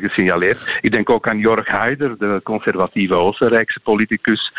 gesignaleerd. 0.00 0.78
Ik 0.80 0.92
denk 0.92 1.10
ook 1.10 1.28
aan 1.28 1.38
Jorg 1.38 1.68
Haider, 1.68 2.18
de 2.18 2.40
conservatieve 2.42 3.14
Oostenrijkse 3.14 3.80
politicus, 3.80 4.52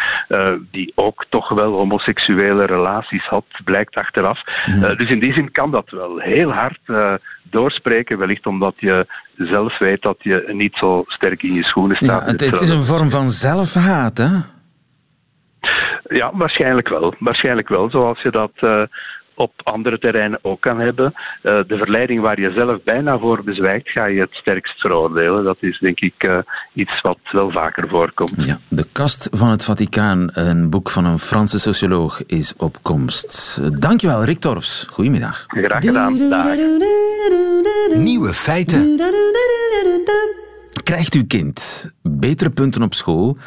die 0.71 0.91
ook 0.95 1.25
toch 1.29 1.49
wel 1.49 1.71
homoseksuele 1.71 2.65
relaties 2.65 2.98
had, 3.07 3.45
blijkt 3.63 3.95
achteraf. 3.95 4.39
Uh, 4.67 4.97
dus 4.97 5.09
in 5.09 5.19
die 5.19 5.33
zin 5.33 5.51
kan 5.51 5.71
dat 5.71 5.89
wel 5.89 6.19
heel 6.19 6.51
hard 6.51 6.79
uh, 6.85 7.13
doorspreken, 7.43 8.17
wellicht 8.17 8.45
omdat 8.45 8.73
je 8.77 9.07
zelf 9.37 9.77
weet 9.77 10.01
dat 10.01 10.17
je 10.19 10.49
niet 10.53 10.75
zo 10.75 11.03
sterk 11.07 11.43
in 11.43 11.53
je 11.53 11.63
schoenen 11.63 11.95
staat. 11.95 12.21
Ja, 12.21 12.31
het, 12.31 12.39
het 12.39 12.61
is 12.61 12.69
een 12.69 12.83
vorm 12.83 13.09
van 13.09 13.29
zelfhaat, 13.29 14.17
hè? 14.17 14.29
Ja, 16.09 16.31
waarschijnlijk 16.33 16.87
wel. 16.89 17.15
Waarschijnlijk 17.19 17.67
wel, 17.67 17.89
zoals 17.89 18.21
je 18.21 18.31
dat 18.31 18.51
uh, 18.59 18.83
op 19.39 19.51
andere 19.63 19.99
terreinen 19.99 20.39
ook 20.41 20.61
kan 20.61 20.79
hebben. 20.79 21.13
Uh, 21.15 21.21
de 21.67 21.77
verleiding 21.77 22.21
waar 22.21 22.39
je 22.39 22.51
zelf 22.51 22.83
bijna 22.83 23.17
voor 23.19 23.43
bezwijkt, 23.43 23.89
ga 23.89 24.05
je 24.05 24.19
het 24.19 24.33
sterkst 24.33 24.79
veroordelen. 24.79 25.43
Dat 25.43 25.57
is 25.59 25.79
denk 25.79 25.99
ik 25.99 26.27
uh, 26.27 26.37
iets 26.73 27.01
wat 27.01 27.17
wel 27.31 27.51
vaker 27.51 27.89
voorkomt. 27.89 28.45
Ja, 28.45 28.57
de 28.67 28.85
kast 28.91 29.29
van 29.31 29.49
het 29.49 29.63
Vaticaan, 29.63 30.29
een 30.33 30.69
boek 30.69 30.89
van 30.89 31.05
een 31.05 31.19
Franse 31.19 31.59
socioloog, 31.59 32.25
is 32.25 32.55
op 32.57 32.77
komst. 32.81 33.61
Dankjewel, 33.81 34.23
Rick 34.23 34.39
Torfs. 34.39 34.87
Goedemiddag. 34.91 35.43
Graag 35.47 35.83
gedaan. 35.83 36.17
Dag. 36.29 36.55
Nieuwe 37.95 38.33
feiten. 38.33 39.01
Krijgt 40.83 41.13
uw 41.13 41.25
kind 41.27 41.91
betere 42.01 42.49
punten 42.49 42.81
op 42.81 42.93
school 42.93 43.37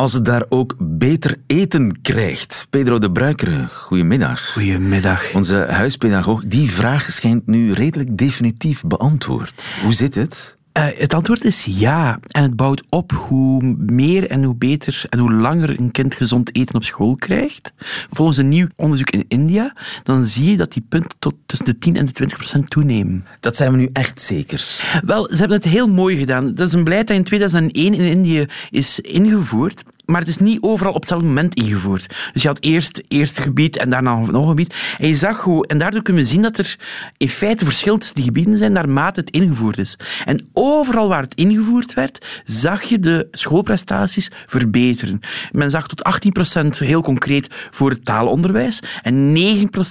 als 0.00 0.12
het 0.12 0.24
daar 0.24 0.44
ook 0.48 0.74
beter 0.78 1.36
eten 1.46 2.00
krijgt. 2.02 2.66
Pedro 2.70 2.98
de 2.98 3.10
Bruikere, 3.10 3.66
goedemiddag. 3.66 4.52
Goedemiddag. 4.52 5.34
Onze 5.34 5.54
huispedagoog, 5.54 6.44
die 6.44 6.70
vraag 6.70 7.10
schijnt 7.10 7.46
nu 7.46 7.72
redelijk 7.72 8.18
definitief 8.18 8.82
beantwoord. 8.82 9.76
Hoe 9.82 9.92
zit 9.92 10.14
het? 10.14 10.58
Uh, 10.72 10.86
het 10.94 11.14
antwoord 11.14 11.44
is 11.44 11.64
ja. 11.64 12.18
En 12.28 12.42
het 12.42 12.56
bouwt 12.56 12.82
op 12.88 13.12
hoe 13.12 13.76
meer 13.76 14.30
en 14.30 14.42
hoe 14.44 14.54
beter 14.54 15.02
en 15.08 15.18
hoe 15.18 15.32
langer 15.32 15.80
een 15.80 15.90
kind 15.90 16.14
gezond 16.14 16.56
eten 16.56 16.74
op 16.74 16.84
school 16.84 17.16
krijgt. 17.16 17.72
Volgens 18.10 18.36
een 18.36 18.48
nieuw 18.48 18.66
onderzoek 18.76 19.10
in 19.10 19.24
India, 19.28 19.76
dan 20.02 20.24
zie 20.24 20.50
je 20.50 20.56
dat 20.56 20.72
die 20.72 20.84
punten 20.88 21.18
tot 21.18 21.34
tussen 21.46 21.66
de 21.66 21.78
10 21.78 21.96
en 21.96 22.06
de 22.06 22.12
20 22.12 22.38
procent 22.38 22.70
toenemen. 22.70 23.24
Dat 23.40 23.56
zijn 23.56 23.72
we 23.72 23.76
nu 23.76 23.88
echt 23.92 24.20
zeker. 24.20 24.66
Wel, 25.04 25.28
ze 25.30 25.36
hebben 25.36 25.56
het 25.56 25.66
heel 25.66 25.88
mooi 25.88 26.16
gedaan. 26.16 26.54
Dat 26.54 26.68
is 26.68 26.72
een 26.72 26.84
beleid 26.84 27.06
dat 27.06 27.16
in 27.16 27.24
2001 27.24 27.94
in 27.94 28.00
Indië 28.00 28.46
is 28.70 29.00
ingevoerd 29.00 29.84
maar 30.10 30.20
het 30.20 30.28
is 30.28 30.38
niet 30.38 30.62
overal 30.62 30.92
op 30.92 31.00
hetzelfde 31.00 31.26
moment 31.26 31.54
ingevoerd. 31.54 32.30
Dus 32.32 32.42
je 32.42 32.48
had 32.48 32.60
eerst 32.60 32.96
het 32.96 33.04
eerste 33.08 33.42
gebied 33.42 33.76
en 33.76 33.90
daarna 33.90 34.18
nog 34.18 34.28
een 34.28 34.46
gebied. 34.46 34.74
En 34.98 35.08
je 35.08 35.16
zag 35.16 35.40
hoe, 35.40 35.66
en 35.66 35.78
daardoor 35.78 36.02
kunnen 36.02 36.22
we 36.22 36.28
zien 36.28 36.42
dat 36.42 36.58
er 36.58 36.78
in 37.16 37.28
feite 37.28 37.64
verschil 37.64 37.98
tussen 37.98 38.16
die 38.16 38.24
gebieden 38.24 38.56
zijn 38.56 38.72
naarmate 38.72 39.20
het 39.20 39.30
ingevoerd 39.30 39.78
is. 39.78 39.98
En 40.24 40.48
overal 40.52 41.08
waar 41.08 41.22
het 41.22 41.34
ingevoerd 41.34 41.94
werd, 41.94 42.26
zag 42.44 42.82
je 42.82 42.98
de 42.98 43.28
schoolprestaties 43.30 44.30
verbeteren. 44.46 45.20
Men 45.52 45.70
zag 45.70 45.88
tot 45.88 46.02
18% 46.82 46.86
heel 46.86 47.02
concreet 47.02 47.46
voor 47.70 47.90
het 47.90 48.04
taalonderwijs 48.04 48.82
en 49.02 49.36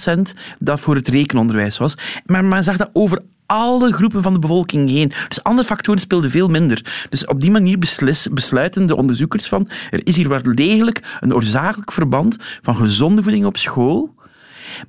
9% 0.06 0.20
dat 0.58 0.80
voor 0.80 0.94
het 0.94 1.08
rekenonderwijs 1.08 1.78
was. 1.78 1.94
Maar 2.24 2.44
men 2.44 2.64
zag 2.64 2.76
dat 2.76 2.90
over 2.92 3.22
alle 3.50 3.92
groepen 3.92 4.22
van 4.22 4.32
de 4.32 4.38
bevolking 4.38 4.90
heen. 4.90 5.12
Dus 5.28 5.42
andere 5.42 5.66
factoren 5.66 6.00
speelden 6.00 6.30
veel 6.30 6.48
minder. 6.48 7.06
Dus 7.08 7.24
op 7.24 7.40
die 7.40 7.50
manier 7.50 7.78
beslis, 7.78 8.28
besluiten 8.32 8.86
de 8.86 8.96
onderzoekers 8.96 9.48
van 9.48 9.68
er 9.90 10.06
is 10.06 10.16
hier 10.16 10.28
wel 10.28 10.54
degelijk 10.54 11.00
een 11.20 11.34
oorzakelijk 11.34 11.92
verband 11.92 12.36
van 12.62 12.76
gezonde 12.76 13.22
voeding 13.22 13.44
op 13.44 13.56
school. 13.56 14.14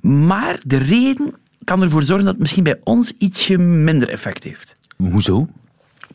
Maar 0.00 0.60
de 0.66 0.76
reden 0.76 1.34
kan 1.64 1.82
ervoor 1.82 2.02
zorgen 2.02 2.24
dat 2.24 2.34
het 2.34 2.42
misschien 2.42 2.64
bij 2.64 2.80
ons 2.82 3.12
ietsje 3.18 3.58
minder 3.58 4.08
effect 4.08 4.44
heeft. 4.44 4.76
Hoezo? 4.96 5.48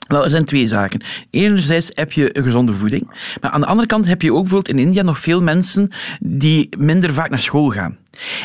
Wel, 0.08 0.24
er 0.24 0.30
zijn 0.30 0.46
twee 0.46 0.68
zaken. 0.68 1.02
Enerzijds 1.30 1.92
heb 1.94 2.12
je 2.12 2.38
een 2.38 2.44
gezonde 2.44 2.74
voeding, 2.74 3.08
maar 3.42 3.52
aan 3.52 3.62
de 3.62 3.68
andere 3.68 3.88
kant 3.88 4.06
heb 4.06 4.22
je 4.22 4.34
ook 4.34 4.42
bijvoorbeeld 4.42 4.78
in 4.78 4.86
India 4.86 5.02
nog 5.02 5.20
veel 5.20 5.42
mensen 5.42 5.90
die 6.20 6.70
minder 6.78 7.14
vaak 7.14 7.30
naar 7.30 7.40
school 7.40 7.70
gaan. 7.70 7.98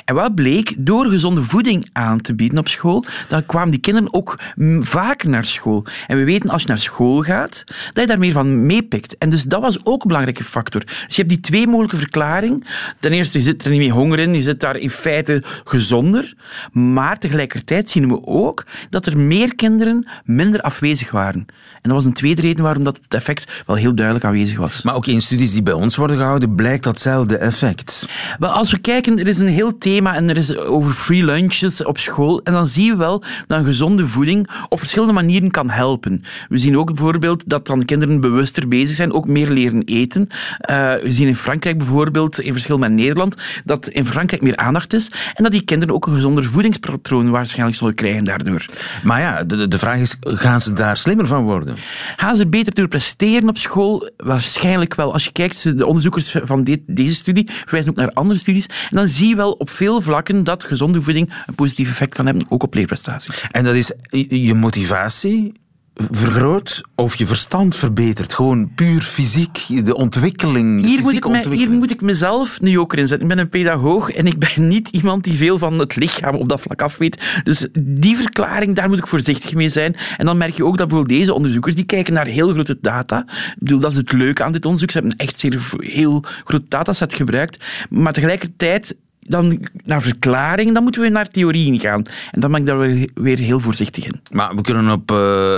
En 0.05 0.15
wat 0.15 0.35
bleek, 0.35 0.75
door 0.79 1.07
gezonde 1.07 1.43
voeding 1.43 1.89
aan 1.93 2.21
te 2.21 2.35
bieden 2.35 2.59
op 2.59 2.69
school, 2.69 3.05
dan 3.29 3.47
kwamen 3.47 3.71
die 3.71 3.81
kinderen 3.81 4.15
ook 4.15 4.35
vaker 4.81 5.29
naar 5.29 5.45
school. 5.45 5.87
En 6.07 6.17
we 6.17 6.25
weten, 6.25 6.51
als 6.51 6.63
je 6.63 6.69
naar 6.69 6.79
school 6.79 7.23
gaat, 7.23 7.65
dat 7.67 8.03
je 8.03 8.07
daar 8.07 8.19
meer 8.19 8.33
van 8.33 8.67
meepikt. 8.67 9.19
En 9.19 9.31
dus 9.31 9.45
dat 9.45 9.61
was 9.61 9.85
ook 9.85 10.03
een 10.03 10.09
belangrijke 10.09 10.45
factor. 10.45 10.85
Dus 10.85 11.17
je 11.17 11.23
hebt 11.23 11.29
die 11.29 11.41
twee 11.41 11.67
mogelijke 11.67 11.97
verklaringen. 11.97 12.65
Ten 13.01 13.13
eerste, 13.13 13.39
je 13.39 13.45
zit 13.45 13.65
er 13.65 13.71
niet 13.71 13.81
meer 13.81 13.93
honger 13.93 14.19
in, 14.19 14.35
je 14.35 14.43
zit 14.43 14.61
daar 14.61 14.77
in 14.77 14.91
feite 14.91 15.43
gezonder. 15.65 16.35
Maar 16.73 17.19
tegelijkertijd 17.19 17.91
zien 17.91 18.09
we 18.09 18.27
ook 18.27 18.65
dat 18.91 19.07
er 19.07 19.19
meer 19.19 19.55
kinderen 19.55 20.09
minder 20.25 20.61
afwezig 20.61 21.11
waren. 21.11 21.47
En 21.73 21.89
dat 21.91 21.93
was 21.93 22.05
een 22.05 22.13
tweede 22.13 22.41
reden 22.41 22.65
waarom 22.65 22.85
dat 22.85 22.97
het 23.03 23.15
effect 23.15 23.63
wel 23.67 23.77
heel 23.77 23.95
duidelijk 23.95 24.27
aanwezig 24.27 24.59
was. 24.59 24.83
Maar 24.83 24.95
ook 24.95 25.07
in 25.07 25.23
studies 25.23 25.53
die 25.53 25.63
bij 25.63 25.73
ons 25.73 25.97
worden 25.97 26.17
gehouden, 26.17 26.55
blijkt 26.55 26.85
datzelfde 26.85 27.37
effect. 27.37 28.09
Wel, 28.39 28.51
als 28.51 28.71
we 28.71 28.79
kijken, 28.79 29.19
er 29.19 29.29
is 29.29 29.39
een 29.39 29.49
heel 29.49 29.62
thema 29.71 30.15
en 30.15 30.29
er 30.29 30.37
is 30.37 30.57
over 30.57 30.93
free 30.93 31.25
lunches 31.25 31.85
op 31.85 31.99
school. 31.99 32.41
En 32.43 32.53
dan 32.53 32.67
zien 32.67 32.91
we 32.91 32.97
wel 32.97 33.23
dat 33.47 33.59
een 33.59 33.65
gezonde 33.65 34.07
voeding 34.07 34.49
op 34.69 34.79
verschillende 34.79 35.13
manieren 35.13 35.51
kan 35.51 35.71
helpen. 35.71 36.25
We 36.49 36.59
zien 36.59 36.79
ook 36.79 36.87
bijvoorbeeld 36.87 37.43
dat 37.47 37.67
dan 37.67 37.85
kinderen 37.85 38.21
bewuster 38.21 38.69
bezig 38.69 38.97
zijn, 38.97 39.13
ook 39.13 39.27
meer 39.27 39.51
leren 39.51 39.83
eten. 39.85 40.27
Uh, 40.31 40.93
we 40.95 41.11
zien 41.11 41.29
in 41.29 41.37
Frankrijk 41.37 41.79
bijvoorbeeld, 41.79 42.41
in 42.41 42.53
verschil 42.53 42.79
met 42.79 42.93
Nederland, 42.93 43.37
dat 43.65 43.89
in 43.89 44.07
Frankrijk 44.07 44.43
meer 44.43 44.57
aandacht 44.57 44.93
is 44.93 45.11
en 45.35 45.43
dat 45.43 45.53
die 45.53 45.65
kinderen 45.65 45.95
ook 45.95 46.07
een 46.07 46.15
gezonder 46.15 46.45
voedingspatroon 46.45 47.31
waarschijnlijk 47.31 47.79
zullen 47.79 47.95
krijgen 47.95 48.25
daardoor. 48.25 48.67
Maar 49.03 49.21
ja, 49.21 49.45
de, 49.45 49.69
de 49.69 49.79
vraag 49.79 50.01
is, 50.01 50.17
gaan 50.21 50.61
ze 50.61 50.73
daar 50.73 50.97
slimmer 50.97 51.27
van 51.27 51.45
worden? 51.45 51.77
Gaan 52.17 52.37
ze 52.37 52.49
beter 52.49 52.75
door 52.75 52.89
presteren 52.89 53.49
op 53.49 53.59
school? 53.59 54.11
Waarschijnlijk 54.17 54.95
wel. 54.95 55.13
Als 55.13 55.25
je 55.25 55.33
kijkt, 55.33 55.79
de 55.79 55.87
onderzoekers 55.87 56.37
van 56.45 56.79
deze 56.87 57.15
studie 57.15 57.49
verwijzen 57.51 57.91
ook 57.91 57.97
naar 57.97 58.11
andere 58.13 58.39
studies. 58.39 58.67
En 58.67 58.97
dan 58.97 59.09
zie 59.09 59.29
je 59.29 59.37
wel 59.37 59.52
op 59.59 59.71
veel 59.71 60.01
vlakken 60.01 60.45
dat 60.45 60.65
gezonde 60.65 61.03
voeding 61.03 61.35
een 61.47 61.55
positief 61.55 61.89
effect 61.89 62.15
kan 62.15 62.27
hebben, 62.27 62.47
ook 62.49 62.63
op 62.63 62.75
leerprestaties. 62.75 63.47
En 63.51 63.65
dat 63.65 63.75
is 63.75 63.93
je 64.29 64.55
motivatie, 64.55 65.53
vergroot 65.95 66.81
of 66.95 67.15
je 67.15 67.27
verstand 67.27 67.77
verbetert. 67.77 68.35
Gewoon 68.35 68.75
puur 68.75 69.03
fysiek, 69.03 69.85
de 69.85 69.97
ontwikkeling. 69.97 70.85
hier, 70.85 71.01
moet 71.01 71.13
ik 71.13 71.29
me, 71.29 71.55
hier 71.55 71.71
moet 71.71 71.91
ik 71.91 72.01
mezelf 72.01 72.59
een 72.61 72.71
joker 72.71 72.99
in 72.99 73.09
zetten. 73.09 73.29
Ik 73.29 73.35
ben 73.35 73.45
een 73.45 73.51
pedagoog 73.51 74.11
en 74.11 74.27
ik 74.27 74.39
ben 74.39 74.69
niet 74.69 74.89
iemand 74.89 75.25
die 75.25 75.35
veel 75.35 75.59
van 75.59 75.79
het 75.79 75.97
lichaam 75.97 76.35
op 76.35 76.49
dat 76.49 76.61
vlak 76.61 76.83
af 76.83 76.97
weet. 76.97 77.41
Dus 77.45 77.69
die 77.81 78.17
verklaring, 78.17 78.75
daar 78.77 78.89
moet 78.89 78.99
ik 78.99 79.07
voorzichtig 79.07 79.55
mee 79.55 79.69
zijn. 79.69 79.97
En 80.17 80.27
dan 80.27 80.37
merk 80.37 80.57
je 80.57 80.65
ook 80.65 80.77
dat 80.77 80.89
bijvoorbeeld 80.89 81.19
deze 81.19 81.35
onderzoekers, 81.35 81.75
die 81.75 81.85
kijken 81.85 82.13
naar 82.13 82.27
heel 82.27 82.53
grote 82.53 82.79
data. 82.81 83.25
Ik 83.29 83.55
bedoel, 83.59 83.81
dat 83.81 83.91
is 83.91 83.97
het 83.97 84.13
leuke 84.13 84.43
aan 84.43 84.53
dit 84.53 84.65
onderzoek. 84.65 84.91
Ze 84.91 84.99
hebben 84.99 85.17
een 85.19 85.27
echt 85.27 85.39
zeer 85.39 85.61
heel 85.77 86.25
groot 86.45 86.63
dataset 86.69 87.15
gebruikt. 87.15 87.65
Maar 87.91 88.13
tegelijkertijd 88.13 88.97
dan 89.29 89.67
naar 89.85 90.03
verklaring, 90.03 90.75
dan 90.75 90.83
moeten 90.83 91.03
we 91.03 91.09
naar 91.09 91.29
theorieën 91.31 91.81
gaan. 91.81 92.03
En 92.31 92.41
dan 92.41 92.51
ben 92.51 92.61
ik 92.61 92.67
daar 92.67 92.79
weer- 93.15 93.39
heel 93.39 93.61
voorzichtig 93.61 94.05
in. 94.07 94.21
Maar 94.33 94.55
we 94.55 94.61
kunnen 94.61 94.91
op, 94.91 95.09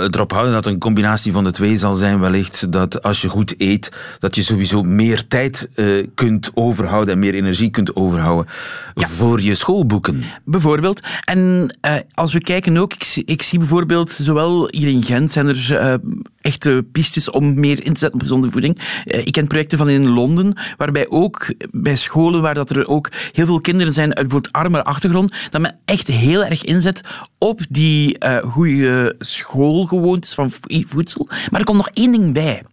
het 0.01 0.15
erop 0.15 0.31
houden 0.31 0.53
dat 0.53 0.65
een 0.65 0.79
combinatie 0.79 1.31
van 1.31 1.43
de 1.43 1.51
twee 1.51 1.77
zal 1.77 1.95
zijn 1.95 2.19
wellicht 2.19 2.71
dat 2.71 3.03
als 3.03 3.21
je 3.21 3.29
goed 3.29 3.55
eet, 3.57 3.91
dat 4.19 4.35
je 4.35 4.43
sowieso 4.43 4.83
meer 4.83 5.27
tijd 5.27 5.69
eh, 5.75 6.07
kunt 6.15 6.51
overhouden 6.53 7.13
en 7.13 7.19
meer 7.19 7.33
energie 7.33 7.71
kunt 7.71 7.95
overhouden 7.95 8.51
voor 8.95 9.41
je 9.41 9.55
schoolboeken. 9.55 10.23
Bijvoorbeeld. 10.45 10.99
En 11.23 11.69
eh, 11.81 11.95
als 12.13 12.33
we 12.33 12.41
kijken 12.41 12.77
ook, 12.77 12.93
ik, 12.93 13.03
zie- 13.03 13.25
ik 13.25 13.41
zie 13.41 13.59
bijvoorbeeld, 13.59 14.11
zowel 14.11 14.67
hier 14.71 14.87
in 14.89 15.03
Gent 15.03 15.31
zijn 15.31 15.47
er 15.47 15.99
echte 16.45 16.85
pistes 16.91 17.29
om 17.29 17.59
meer 17.59 17.85
in 17.85 17.93
te 17.93 17.99
zetten 17.99 18.13
op 18.13 18.21
gezonde 18.21 18.51
voeding. 18.51 18.79
Eh, 19.05 19.25
ik 19.25 19.31
ken 19.31 19.47
projecten 19.47 19.77
van 19.77 19.89
in 19.89 20.07
Londen, 20.07 20.57
waarbij 20.77 21.09
ook 21.09 21.47
bij 21.71 21.95
scholen 21.95 22.41
waar 22.41 22.53
dat 22.53 22.69
er 22.69 22.87
ook 22.87 23.11
heel 23.31 23.45
veel 23.45 23.61
kinderen 23.61 23.93
zijn 23.93 24.15
uit 24.15 24.27
bijvoorbeeld 24.27 24.53
armere 24.53 24.83
achtergrond, 24.83 25.33
dat 25.49 25.61
men 25.61 25.79
echt 25.85 26.07
heel 26.07 26.43
erg 26.43 26.63
inzet 26.63 27.01
op 27.37 27.61
die 27.69 28.17
eh 28.17 28.37
goede 28.37 29.15
schoolgewoontes 29.19 30.33
van 30.33 30.51
vo- 30.51 30.83
voedsel. 30.87 31.27
Maar 31.51 31.59
er 31.59 31.65
komt 31.65 31.77
nog 31.77 31.89
één 31.93 32.11
ding 32.11 32.33
bij. 32.33 32.63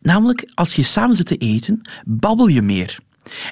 Namelijk, 0.00 0.50
als 0.54 0.74
je 0.74 0.82
samen 0.82 1.16
zit 1.16 1.26
te 1.26 1.36
eten, 1.36 1.80
babbel 2.04 2.46
je 2.46 2.62
meer. 2.62 2.98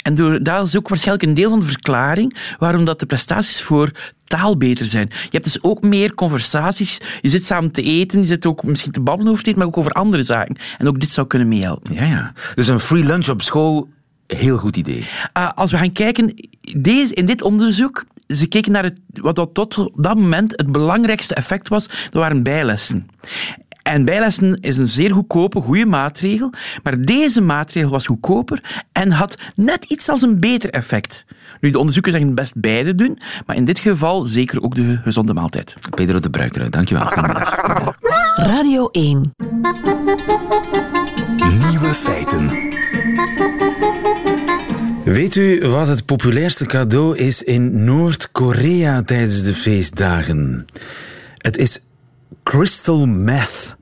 En 0.02 0.14
door, 0.14 0.42
dat 0.42 0.66
is 0.66 0.76
ook 0.76 0.88
waarschijnlijk 0.88 1.28
een 1.28 1.34
deel 1.34 1.50
van 1.50 1.60
de 1.60 1.66
verklaring 1.66 2.36
waarom 2.58 2.84
dat 2.84 3.00
de 3.00 3.06
prestaties 3.06 3.62
voor 3.62 3.90
taal 4.24 4.56
beter 4.56 4.86
zijn. 4.86 5.08
Je 5.08 5.28
hebt 5.30 5.44
dus 5.44 5.62
ook 5.62 5.82
meer 5.82 6.14
conversaties. 6.14 7.00
Je 7.20 7.28
zit 7.28 7.46
samen 7.46 7.70
te 7.70 7.82
eten, 7.82 8.20
je 8.20 8.26
zit 8.26 8.46
ook 8.46 8.62
misschien 8.62 8.92
te 8.92 9.00
babbelen 9.00 9.32
over 9.32 9.38
het 9.38 9.46
eten, 9.46 9.58
maar 9.58 9.68
ook 9.68 9.76
over 9.76 9.92
andere 9.92 10.22
zaken. 10.22 10.56
En 10.78 10.88
ook 10.88 11.00
dit 11.00 11.12
zou 11.12 11.26
kunnen 11.26 11.48
meehelpen. 11.48 11.94
Ja, 11.94 12.04
ja. 12.04 12.32
Dus 12.54 12.68
een 12.68 12.80
free 12.80 13.04
lunch 13.04 13.28
op 13.28 13.42
school, 13.42 13.88
heel 14.26 14.56
goed 14.56 14.76
idee. 14.76 15.06
Uh, 15.38 15.50
als 15.54 15.70
we 15.70 15.76
gaan 15.76 15.92
kijken, 15.92 16.34
deze, 16.76 17.14
in 17.14 17.26
dit 17.26 17.42
onderzoek, 17.42 18.04
ze 18.26 18.48
keken 18.48 18.72
naar 18.72 18.84
het, 18.84 19.00
wat 19.12 19.36
dat 19.36 19.54
tot 19.54 19.90
dat 19.94 20.16
moment 20.16 20.52
het 20.56 20.72
belangrijkste 20.72 21.34
effect 21.34 21.68
was, 21.68 21.86
dat 21.86 22.12
waren 22.12 22.42
bijlessen. 22.42 23.06
En 23.88 24.04
bijlessen 24.04 24.60
is 24.60 24.78
een 24.78 24.86
zeer 24.86 25.12
goedkope, 25.12 25.60
goede 25.60 25.86
maatregel, 25.86 26.52
maar 26.82 27.00
deze 27.00 27.40
maatregel 27.40 27.90
was 27.90 28.06
goedkoper 28.06 28.84
en 28.92 29.10
had 29.10 29.36
net 29.54 29.84
iets 29.84 30.08
als 30.08 30.22
een 30.22 30.40
beter 30.40 30.70
effect. 30.70 31.24
Nu, 31.60 31.70
de 31.70 31.78
onderzoekers 31.78 32.14
zeggen 32.14 32.34
best 32.34 32.60
beide 32.60 32.94
doen, 32.94 33.18
maar 33.46 33.56
in 33.56 33.64
dit 33.64 33.78
geval 33.78 34.24
zeker 34.24 34.62
ook 34.62 34.74
de 34.74 35.00
gezonde 35.04 35.34
maaltijd. 35.34 35.74
Pedro 35.94 36.20
de 36.20 36.30
Bruikere, 36.30 36.68
dankjewel. 36.68 37.06
Goedemiddag. 37.06 37.56
Radio 38.36 38.88
1. 38.88 39.34
Nieuwe 41.68 41.94
feiten. 41.94 42.50
Weet 45.04 45.34
u 45.34 45.66
wat 45.66 45.86
het 45.86 46.04
populairste 46.04 46.66
cadeau 46.66 47.16
is 47.16 47.42
in 47.42 47.84
Noord-Korea 47.84 49.02
tijdens 49.02 49.42
de 49.42 49.54
feestdagen? 49.54 50.66
Het 51.36 51.56
is 51.56 51.80
crystal 52.42 53.06
meth. 53.06 53.76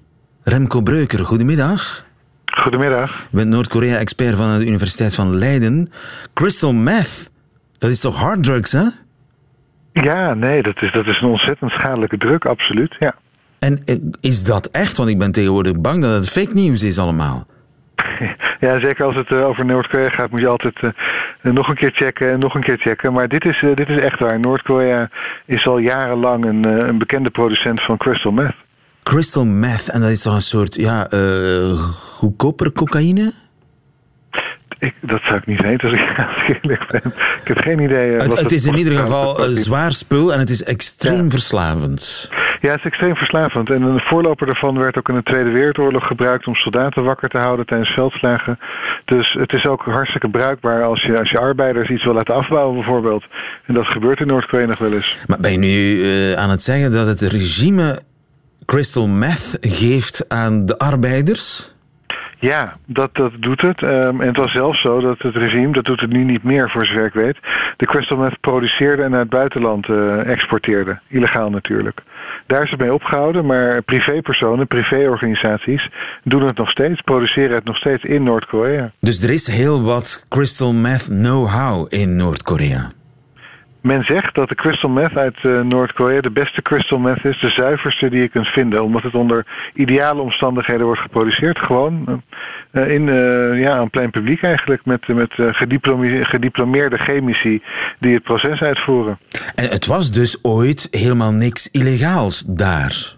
Remco 0.49 0.81
Breuker, 0.81 1.25
goedemiddag. 1.25 2.07
Goedemiddag. 2.45 3.27
Je 3.31 3.37
bent 3.37 3.49
Noord-Korea-expert 3.49 4.37
van 4.37 4.59
de 4.59 4.67
Universiteit 4.67 5.15
van 5.15 5.39
Leiden. 5.39 5.93
Crystal 6.35 6.73
meth, 6.73 7.31
dat 7.79 7.91
is 7.91 8.01
toch 8.01 8.17
harddrugs, 8.17 8.73
hè? 8.73 8.85
Ja, 9.93 10.35
nee, 10.35 10.63
dat 10.63 10.83
is, 10.83 10.93
dat 10.93 11.07
is 11.07 11.21
een 11.21 11.29
ontzettend 11.29 11.71
schadelijke 11.71 12.17
druk, 12.17 12.45
absoluut. 12.45 12.97
Ja. 12.99 13.15
En 13.59 13.83
eh, 13.85 13.97
is 14.21 14.45
dat 14.45 14.67
echt? 14.67 14.97
Want 14.97 15.09
ik 15.09 15.19
ben 15.19 15.33
tegenwoordig 15.33 15.81
bang 15.81 16.03
dat 16.03 16.13
het 16.13 16.29
fake 16.29 16.55
nieuws 16.55 16.83
is 16.83 16.99
allemaal. 16.99 17.47
ja, 18.61 18.81
zeker 18.81 19.05
als 19.05 19.17
het 19.17 19.31
eh, 19.31 19.47
over 19.47 19.65
Noord-Korea 19.65 20.09
gaat, 20.09 20.31
moet 20.31 20.41
je 20.41 20.49
altijd 20.49 20.79
eh, 20.81 20.91
nog 21.53 21.69
een 21.69 21.75
keer 21.75 21.93
checken 21.95 22.31
en 22.31 22.39
nog 22.39 22.55
een 22.55 22.63
keer 22.63 22.79
checken. 22.79 23.13
Maar 23.13 23.29
dit 23.29 23.45
is, 23.45 23.65
dit 23.75 23.89
is 23.89 23.99
echt 23.99 24.19
waar. 24.19 24.41
Noord-Korea 24.41 25.11
is 25.45 25.67
al 25.67 25.79
jarenlang 25.79 26.45
een, 26.45 26.89
een 26.89 26.99
bekende 26.99 27.31
producent 27.31 27.83
van 27.83 27.97
crystal 27.97 28.33
meth. 28.33 28.65
Crystal 29.11 29.45
meth, 29.45 29.89
en 29.89 30.01
dat 30.01 30.11
is 30.11 30.23
toch 30.23 30.35
een 30.35 30.43
soort, 30.43 30.75
ja, 30.75 31.09
eh 31.11 31.73
goedkoper 32.19 32.73
cocaïne? 32.73 33.33
Ik, 34.79 34.95
dat 35.01 35.21
zou 35.23 35.37
ik 35.37 35.47
niet 35.47 35.61
weten 35.61 35.91
als 35.91 36.01
ik, 36.01 36.27
eerlijk 36.63 36.87
ben. 36.91 37.03
Ik 37.43 37.49
heb 37.49 37.59
geen 37.59 37.81
idee. 37.81 38.17
eh, 38.17 38.23
Het, 38.23 38.39
het 38.39 38.53
is 38.53 38.65
in 38.67 38.77
ieder 38.77 38.99
geval 38.99 39.45
een 39.45 39.55
zwaar 39.55 39.93
spul 39.93 40.33
en 40.33 40.39
het 40.39 40.51
is 40.51 40.63
extreem 40.63 41.25
Ja. 41.25 41.31
verslavend. 41.31 42.31
Ja, 42.61 42.71
het 42.71 42.79
is 42.79 42.85
extreem 42.85 43.17
verslavend. 43.17 43.71
En 43.71 43.83
een 43.83 44.01
voorloper 44.01 44.47
daarvan 44.47 44.79
werd 44.79 44.99
ook 44.99 45.09
in 45.09 45.15
de 45.15 45.23
Tweede 45.23 45.51
Wereldoorlog 45.51 46.07
gebruikt 46.07 46.47
om 46.47 46.55
soldaten 46.55 47.05
wakker 47.05 47.29
te 47.29 47.39
houden 47.39 47.67
tijdens 47.67 47.91
veldslagen. 47.91 48.59
Dus 49.05 49.33
het 49.39 49.53
is 49.53 49.67
ook 49.67 49.83
hartstikke 49.85 50.29
bruikbaar 50.29 50.83
als 50.85 51.03
je, 51.03 51.19
als 51.19 51.31
je 51.31 51.39
arbeiders 51.39 51.89
iets 51.89 52.05
wil 52.05 52.15
laten 52.15 52.35
afbouwen 52.35 52.75
bijvoorbeeld. 52.75 53.25
En 53.67 53.75
dat 53.75 53.87
gebeurt 53.87 54.21
in 54.21 54.27
Noord-Korea 54.27 54.67
nog 54.67 54.79
wel 54.79 54.93
eens. 54.93 55.17
Maar 55.27 55.41
ben 55.41 55.53
je 55.53 55.59
nu 55.59 56.03
eh, 56.05 56.33
aan 56.39 56.51
het 56.51 56.63
zeggen 56.63 56.93
dat 56.93 57.07
het 57.07 57.21
regime 57.21 57.99
crystal 58.67 59.07
meth 59.07 59.59
geeft 59.61 60.29
aan 60.29 60.67
de 60.67 60.79
arbeiders? 60.79 61.75
Ja, 62.39 62.77
dat, 62.87 63.15
dat 63.15 63.33
doet 63.39 63.61
het. 63.61 63.83
Ehm, 63.83 64.21
en 64.21 64.27
het 64.27 64.37
was 64.37 64.53
zelfs 64.53 64.81
zo 64.81 65.01
dat 65.01 65.19
het 65.19 65.37
regime, 65.37 65.73
dat 65.73 65.85
doet 65.85 66.01
het 66.01 66.13
nu 66.13 66.25
niet 66.25 66.43
meer 66.43 66.71
voor 66.71 66.87
zover 66.87 67.05
ik 67.05 67.13
weet, 67.13 67.39
de 67.77 67.87
crystal 67.87 68.17
meth 68.17 68.41
produceerde 68.41 69.03
en 69.03 69.11
naar 69.11 69.21
het 69.21 69.29
buitenland 69.29 69.89
eh, 69.89 70.31
exporteerde. 70.31 70.99
Illegaal 71.09 71.51
natuurlijk. 71.51 72.03
Daar 72.47 72.63
is 72.63 72.71
het 72.71 72.81
mee 72.81 72.95
opgehouden, 72.95 73.47
maar 73.47 73.83
privépersonen, 73.83 74.67
privéorganisaties 74.67 75.91
doen 76.23 76.47
het 76.47 76.57
nog 76.57 76.71
steeds, 76.71 77.01
produceren 77.01 77.55
het 77.55 77.65
nog 77.65 77.77
steeds 77.77 78.05
in 78.05 78.23
Noord-Korea. 78.23 78.91
Dus 79.01 79.23
er 79.23 79.31
is 79.31 79.47
heel 79.47 79.83
wat 79.83 80.27
crystal 80.29 80.73
meth 80.73 81.05
know-how 81.05 81.87
in 81.89 82.17
Noord-Korea. 82.17 82.89
Men 83.87 84.05
zegt 84.05 84.35
dat 84.35 84.49
de 84.49 84.55
crystal 84.55 84.91
meth 84.91 85.17
uit 85.17 85.37
eh, 85.43 85.61
Noord-Korea 85.61 86.21
de 86.21 86.31
beste 86.31 86.63
crystal 86.63 86.99
meth 86.99 87.25
is, 87.25 87.39
de 87.39 87.49
zuiverste 87.49 88.11
die 88.11 88.21
je 88.21 88.29
kunt 88.29 88.47
vinden, 88.47 88.83
omdat 88.83 89.03
het 89.03 89.15
onder 89.15 89.47
ideale 89.75 90.21
omstandigheden 90.21 90.87
wordt 90.87 91.01
geproduceerd, 91.01 91.59
gewoon 91.59 92.23
eh, 92.71 92.91
in 92.91 93.09
eh, 93.09 93.61
ja, 93.61 93.79
een 93.79 93.91
plein 93.91 94.11
publiek 94.11 94.43
eigenlijk, 94.43 94.85
met, 94.85 95.09
met 95.09 95.33
gediplome- 95.37 96.25
gediplomeerde 96.25 96.99
chemici 96.99 97.63
die 97.99 98.15
het 98.15 98.23
proces 98.23 98.63
uitvoeren. 98.63 99.19
En 99.55 99.69
het 99.69 99.87
was 99.87 100.13
dus 100.13 100.39
ooit 100.43 100.89
helemaal 100.91 101.33
niks 101.33 101.69
illegaals 101.71 102.45
daar. 102.47 103.16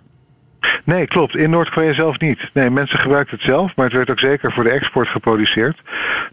Nee, 0.85 1.07
klopt. 1.07 1.37
In 1.37 1.51
Noord-Korea 1.51 1.92
zelf 1.92 2.18
niet. 2.18 2.51
Nee, 2.53 2.71
mensen 2.71 2.99
gebruikten 2.99 3.37
het 3.37 3.44
zelf, 3.44 3.77
maar 3.77 3.85
het 3.85 3.94
werd 3.94 4.11
ook 4.11 4.18
zeker 4.18 4.53
voor 4.53 4.64
de 4.64 4.71
export 4.71 5.09
geproduceerd. 5.09 5.81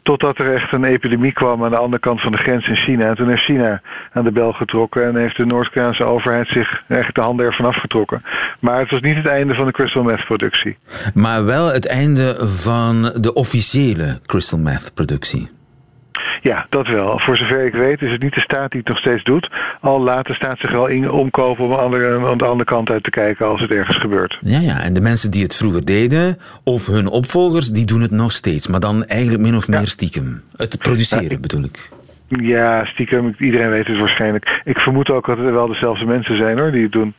Totdat 0.01 0.37
er 0.37 0.53
echt 0.53 0.71
een 0.71 0.83
epidemie 0.83 1.31
kwam 1.31 1.63
aan 1.63 1.69
de 1.69 1.77
andere 1.77 2.01
kant 2.01 2.21
van 2.21 2.31
de 2.31 2.37
grens 2.37 2.67
in 2.67 2.75
China. 2.75 3.07
En 3.07 3.15
toen 3.15 3.29
heeft 3.29 3.43
China 3.43 3.81
aan 4.13 4.23
de 4.23 4.31
bel 4.31 4.51
getrokken 4.51 5.07
en 5.07 5.15
heeft 5.15 5.37
de 5.37 5.45
Noord-Koreaanse 5.45 6.03
overheid 6.03 6.47
zich 6.47 6.83
echt 6.87 7.15
de 7.15 7.21
handen 7.21 7.45
ervan 7.45 7.65
afgetrokken. 7.65 8.21
Maar 8.59 8.79
het 8.79 8.91
was 8.91 9.01
niet 9.01 9.15
het 9.15 9.25
einde 9.25 9.53
van 9.53 9.65
de 9.65 9.71
crystal 9.71 10.03
meth 10.03 10.25
productie. 10.25 10.77
Maar 11.13 11.45
wel 11.45 11.73
het 11.73 11.87
einde 11.87 12.47
van 12.47 13.13
de 13.19 13.33
officiële 13.33 14.19
crystal 14.25 14.59
meth 14.59 14.91
productie. 14.93 15.49
Ja, 16.41 16.65
dat 16.69 16.87
wel. 16.87 17.19
Voor 17.19 17.37
zover 17.37 17.65
ik 17.65 17.73
weet 17.73 18.01
is 18.01 18.11
het 18.11 18.21
niet 18.21 18.33
de 18.33 18.39
staat 18.39 18.71
die 18.71 18.79
het 18.79 18.89
nog 18.89 18.97
steeds 18.97 19.23
doet. 19.23 19.49
Al 19.81 20.01
laat 20.01 20.27
de 20.27 20.33
staat 20.33 20.59
zich 20.59 20.71
wel 20.71 20.87
in 20.87 21.11
omkopen 21.11 21.65
om 21.65 21.71
aan 21.71 21.77
de 21.77 21.83
andere, 21.83 22.27
aan 22.27 22.37
de 22.37 22.45
andere 22.45 22.69
kant 22.69 22.89
uit 22.89 23.03
te 23.03 23.09
kijken 23.09 23.45
als 23.45 23.61
het 23.61 23.71
ergens 23.71 23.97
gebeurt. 23.97 24.39
Ja, 24.41 24.59
ja, 24.59 24.81
en 24.81 24.93
de 24.93 25.01
mensen 25.01 25.31
die 25.31 25.43
het 25.43 25.55
vroeger 25.55 25.85
deden, 25.85 26.39
of 26.63 26.87
hun 26.87 27.07
opvolgers, 27.07 27.69
die 27.69 27.85
doen 27.85 28.01
het 28.01 28.11
nog 28.11 28.31
steeds. 28.31 28.67
Maar 28.67 28.79
dan 28.79 29.05
eigenlijk 29.05 29.41
min 29.41 29.55
of 29.55 29.67
meer 29.67 29.87
stiekem. 29.87 30.41
Het 30.57 30.77
produceren 30.77 31.41
bedoel 31.41 31.63
ik. 31.63 31.89
Ja, 32.27 32.85
stiekem, 32.85 33.35
iedereen 33.37 33.69
weet 33.69 33.87
het 33.87 33.97
waarschijnlijk. 33.97 34.61
Ik 34.63 34.79
vermoed 34.79 35.09
ook 35.09 35.25
dat 35.25 35.37
het 35.37 35.51
wel 35.51 35.67
dezelfde 35.67 36.05
mensen 36.05 36.37
zijn 36.37 36.59
hoor, 36.59 36.71
die 36.71 36.83
het 36.83 36.91
doen. 36.91 37.13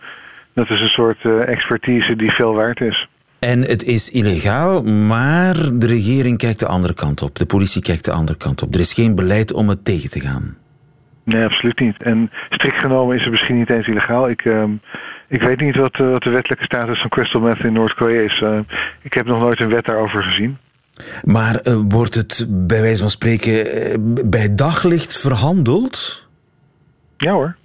Dat 0.54 0.70
is 0.70 0.80
een 0.80 0.88
soort 0.88 1.24
eh, 1.24 1.48
expertise 1.48 2.16
die 2.16 2.30
veel 2.30 2.54
waard 2.54 2.80
is. 2.80 3.08
En 3.38 3.60
het 3.60 3.82
is 3.82 4.10
illegaal, 4.10 4.82
maar 4.82 5.54
de 5.54 5.86
regering 5.86 6.38
kijkt 6.38 6.60
de 6.60 6.66
andere 6.66 6.94
kant 6.94 7.22
op. 7.22 7.34
De 7.34 7.46
politie 7.46 7.82
kijkt 7.82 8.04
de 8.04 8.12
andere 8.12 8.38
kant 8.38 8.62
op. 8.62 8.74
Er 8.74 8.80
is 8.80 8.92
geen 8.92 9.14
beleid 9.14 9.52
om 9.52 9.68
het 9.68 9.84
tegen 9.84 10.10
te 10.10 10.20
gaan. 10.20 10.56
Nee, 11.24 11.44
absoluut 11.44 11.80
niet. 11.80 12.02
En 12.02 12.30
strikt 12.50 12.76
genomen 12.76 13.16
is 13.16 13.22
het 13.22 13.30
misschien 13.30 13.58
niet 13.58 13.70
eens 13.70 13.86
illegaal. 13.86 14.28
Ik, 14.28 14.44
ehm, 14.44 14.70
ik 15.28 15.42
weet 15.42 15.60
niet 15.60 15.76
wat, 15.76 15.94
eh, 15.94 16.10
wat 16.10 16.22
de 16.22 16.30
wettelijke 16.30 16.64
status 16.64 17.00
van 17.00 17.10
crystal 17.10 17.40
meth 17.40 17.58
in 17.58 17.72
Noord-Korea 17.72 18.20
is. 18.20 18.40
Eh, 18.42 18.58
ik 19.02 19.14
heb 19.14 19.26
nog 19.26 19.40
nooit 19.40 19.60
een 19.60 19.68
wet 19.68 19.84
daarover 19.84 20.22
gezien. 20.22 20.58
Maar 21.24 21.56
eh, 21.56 21.80
wordt 21.88 22.14
het 22.14 22.46
bij 22.48 22.80
wijze 22.80 23.00
van 23.00 23.10
spreken 23.10 24.30
bij 24.30 24.54
daglicht 24.54 25.18
verhandeld? 25.18 26.24
Ja 27.16 27.32
hoor. 27.32 27.56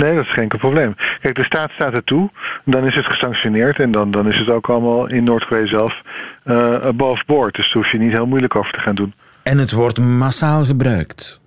Nee, 0.00 0.14
dat 0.14 0.24
is 0.24 0.32
geen 0.32 0.48
probleem. 0.48 0.94
Kijk, 1.20 1.34
de 1.34 1.44
staat 1.44 1.70
staat 1.70 1.94
er 1.94 2.04
toe, 2.04 2.30
dan 2.64 2.86
is 2.86 2.94
het 2.94 3.06
gesanctioneerd 3.06 3.78
en 3.78 3.90
dan, 3.90 4.10
dan 4.10 4.28
is 4.28 4.38
het 4.38 4.48
ook 4.48 4.68
allemaal 4.68 5.06
in 5.06 5.24
Noord-Korea 5.24 5.66
zelf 5.66 6.02
eh 6.44 6.74
above 6.74 7.22
board. 7.26 7.54
Dus 7.54 7.64
daar 7.64 7.82
hoef 7.82 7.92
je 7.92 7.98
niet 7.98 8.12
heel 8.12 8.26
moeilijk 8.26 8.56
over 8.56 8.72
te 8.72 8.80
gaan 8.80 8.94
doen. 8.94 9.12
En 9.42 9.58
het 9.58 9.72
wordt 9.72 9.98
massaal 9.98 10.64
gebruikt. 10.64 11.40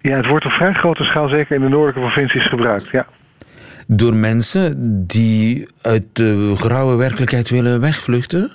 Ja, 0.00 0.16
het 0.16 0.26
wordt 0.26 0.44
op 0.44 0.52
vrij 0.52 0.72
grote 0.72 1.04
schaal 1.04 1.28
zeker 1.28 1.56
in 1.56 1.62
de 1.62 1.68
noordelijke 1.68 2.00
provincies 2.00 2.46
gebruikt, 2.46 2.88
ja. 2.90 3.06
Door 3.86 4.14
mensen 4.14 4.74
die 5.06 5.68
uit 5.82 6.04
de 6.12 6.54
grauwe 6.56 6.96
werkelijkheid 6.96 7.50
willen 7.50 7.80
wegvluchten? 7.80 8.50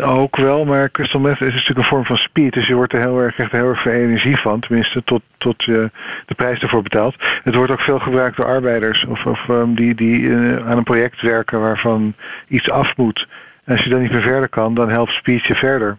Ook 0.00 0.36
wel, 0.36 0.64
maar 0.64 0.90
crystal 0.90 1.20
meth 1.20 1.40
is 1.40 1.52
natuurlijk 1.52 1.78
een 1.78 1.84
vorm 1.84 2.04
van 2.04 2.16
speed. 2.16 2.52
Dus 2.52 2.66
je 2.66 2.74
wordt 2.74 2.92
er 2.92 3.00
heel 3.00 3.18
erg, 3.18 3.38
echt 3.38 3.52
heel 3.52 3.68
erg 3.68 3.82
veel 3.82 3.92
energie 3.92 4.36
van. 4.36 4.60
Tenminste, 4.60 5.04
tot, 5.04 5.22
tot 5.36 5.62
je 5.62 5.90
de 6.26 6.34
prijs 6.34 6.58
ervoor 6.58 6.82
betaalt. 6.82 7.14
Het 7.42 7.54
wordt 7.54 7.72
ook 7.72 7.80
veel 7.80 7.98
gebruikt 7.98 8.36
door 8.36 8.46
arbeiders. 8.46 9.04
Of, 9.04 9.26
of 9.26 9.48
um, 9.48 9.74
die, 9.74 9.94
die 9.94 10.20
uh, 10.20 10.68
aan 10.68 10.76
een 10.76 10.82
project 10.82 11.20
werken 11.20 11.60
waarvan 11.60 12.14
iets 12.48 12.70
af 12.70 12.96
moet. 12.96 13.28
En 13.64 13.72
als 13.72 13.84
je 13.84 13.90
dan 13.90 14.00
niet 14.00 14.12
meer 14.12 14.22
verder 14.22 14.48
kan, 14.48 14.74
dan 14.74 14.88
helpt 14.88 15.12
speed 15.12 15.44
je 15.46 15.54
verder. 15.54 15.98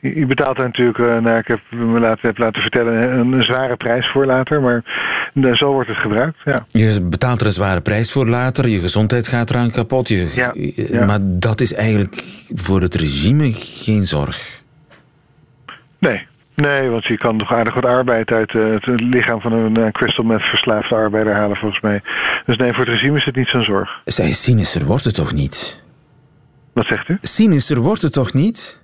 Je 0.00 0.26
betaalt 0.26 0.58
er 0.58 0.64
natuurlijk, 0.64 0.98
uh, 0.98 1.18
nou, 1.18 1.38
ik 1.38 1.46
heb 1.46 1.60
me 1.70 2.00
laten, 2.00 2.26
heb 2.26 2.38
laten 2.38 2.62
vertellen, 2.62 3.12
een, 3.12 3.32
een, 3.32 3.42
zware 3.42 3.76
prijs 3.76 4.08
voor 4.08 4.26
later. 4.26 4.60
Maar 4.62 4.82
zo 5.56 5.72
wordt 5.72 5.88
het 5.88 5.96
gebruikt, 5.96 6.38
ja. 6.44 6.66
Je 6.68 7.00
betaalt 7.02 7.40
er 7.40 7.46
een 7.46 7.52
zware 7.52 7.80
prijs 7.80 8.12
voor 8.12 8.28
later. 8.28 8.68
Je 8.68 8.80
gezondheid 8.80 9.28
gaat 9.28 9.50
eraan 9.50 9.70
kapot. 9.70 10.08
Je, 10.08 10.32
ja, 10.34 10.52
ja. 10.74 11.04
Maar 11.04 11.18
dat 11.22 11.60
is 11.60 11.74
eigenlijk 11.74 12.22
voor 12.54 12.80
het 12.80 12.94
regime 12.94 13.52
geen 13.52 14.04
zorg. 14.04 14.62
Nee, 15.98 16.28
Nee, 16.60 16.88
want 16.88 17.04
je 17.04 17.16
kan 17.16 17.38
toch 17.38 17.52
aardig 17.52 17.74
wat 17.74 17.84
arbeid 17.84 18.30
uit 18.30 18.52
uh, 18.52 18.72
het 18.72 19.00
lichaam 19.00 19.40
van 19.40 19.52
een 19.52 19.78
uh, 19.78 19.90
crystal 19.92 20.24
meth 20.24 20.42
verslaafde 20.42 20.94
arbeider 20.94 21.34
halen, 21.34 21.56
volgens 21.56 21.80
mij. 21.80 22.02
Dus 22.46 22.56
nee, 22.56 22.72
voor 22.72 22.84
het 22.84 22.92
regime 22.92 23.16
is 23.16 23.24
het 23.24 23.36
niet 23.36 23.48
zo'n 23.48 23.62
zorg. 23.62 24.00
Zij 24.04 24.32
cynischer 24.32 24.84
wordt 24.84 25.04
het 25.04 25.14
toch 25.14 25.32
niet? 25.32 25.82
Wat 26.72 26.86
zegt 26.86 27.08
u? 27.08 27.18
Cynischer 27.22 27.80
wordt 27.80 28.02
het 28.02 28.12
toch 28.12 28.32
niet? 28.32 28.79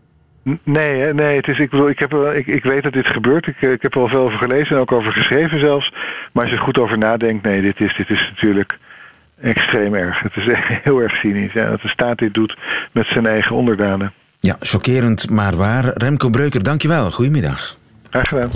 Nee, 0.63 1.13
nee 1.13 1.37
het 1.37 1.49
is, 1.49 1.59
ik, 1.59 1.71
bedoel, 1.71 1.89
ik, 1.89 1.99
heb, 1.99 2.13
ik, 2.13 2.47
ik 2.47 2.63
weet 2.63 2.83
dat 2.83 2.93
dit 2.93 3.07
gebeurt. 3.07 3.47
Ik, 3.47 3.61
ik 3.61 3.83
heb 3.83 3.95
er 3.95 4.01
al 4.01 4.09
veel 4.09 4.21
over 4.21 4.39
gelezen 4.39 4.77
en 4.77 4.83
ook 4.83 4.93
over 4.93 5.13
geschreven 5.13 5.61
zelfs. 5.61 5.93
Maar 6.33 6.43
als 6.43 6.53
je 6.53 6.59
er 6.59 6.65
goed 6.65 6.79
over 6.79 6.99
nadenkt, 6.99 7.45
nee, 7.45 7.63
dit 7.63 7.81
is, 7.81 7.97
dit 7.97 8.11
is 8.11 8.31
natuurlijk 8.35 8.79
extreem 9.41 9.95
erg. 9.95 10.21
Het 10.21 10.37
is 10.37 10.45
heel 10.85 10.99
erg 10.99 11.15
cynisch 11.15 11.53
ja, 11.53 11.71
dat 11.71 11.81
de 11.81 11.89
staat 11.89 12.19
dit 12.19 12.35
doet 12.35 12.57
met 12.93 13.07
zijn 13.07 13.27
eigen 13.27 13.57
onderdanen. 13.57 14.13
Ja, 14.41 14.57
chockerend, 14.61 15.31
maar 15.31 15.57
waar. 15.57 15.91
Remco 15.95 16.31
Breuker, 16.31 16.63
dankjewel. 16.63 17.11
Goedemiddag. 17.11 17.77
Graag 18.11 18.29
gedaan. 18.29 18.51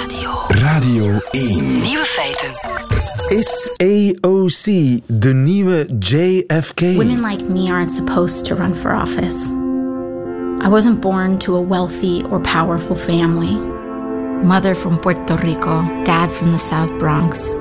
Radio. 0.00 0.30
Radio 0.48 1.20
1. 1.30 1.80
Nieuwe 1.80 2.04
feiten. 2.04 2.50
Is 3.28 3.74
AOC 3.76 4.64
de 5.06 5.34
nieuwe 5.34 5.86
JFK? 5.98 6.80
Women 6.80 7.26
like 7.26 7.44
me 7.50 7.70
aren't 7.70 7.90
supposed 7.90 8.44
to 8.44 8.54
run 8.54 8.74
for 8.74 9.00
office. 9.00 9.65
I 10.58 10.68
wasn't 10.68 11.00
born 11.00 11.38
to 11.40 11.54
a 11.54 11.60
wealthy 11.60 12.24
or 12.24 12.40
powerful 12.40 12.96
family. 12.96 13.56
Mother 14.42 14.74
from 14.74 14.98
Puerto 14.98 15.36
Rico, 15.36 15.82
dad 16.04 16.32
from 16.32 16.50
the 16.50 16.58
South 16.58 16.90
Bronx. 16.98 17.54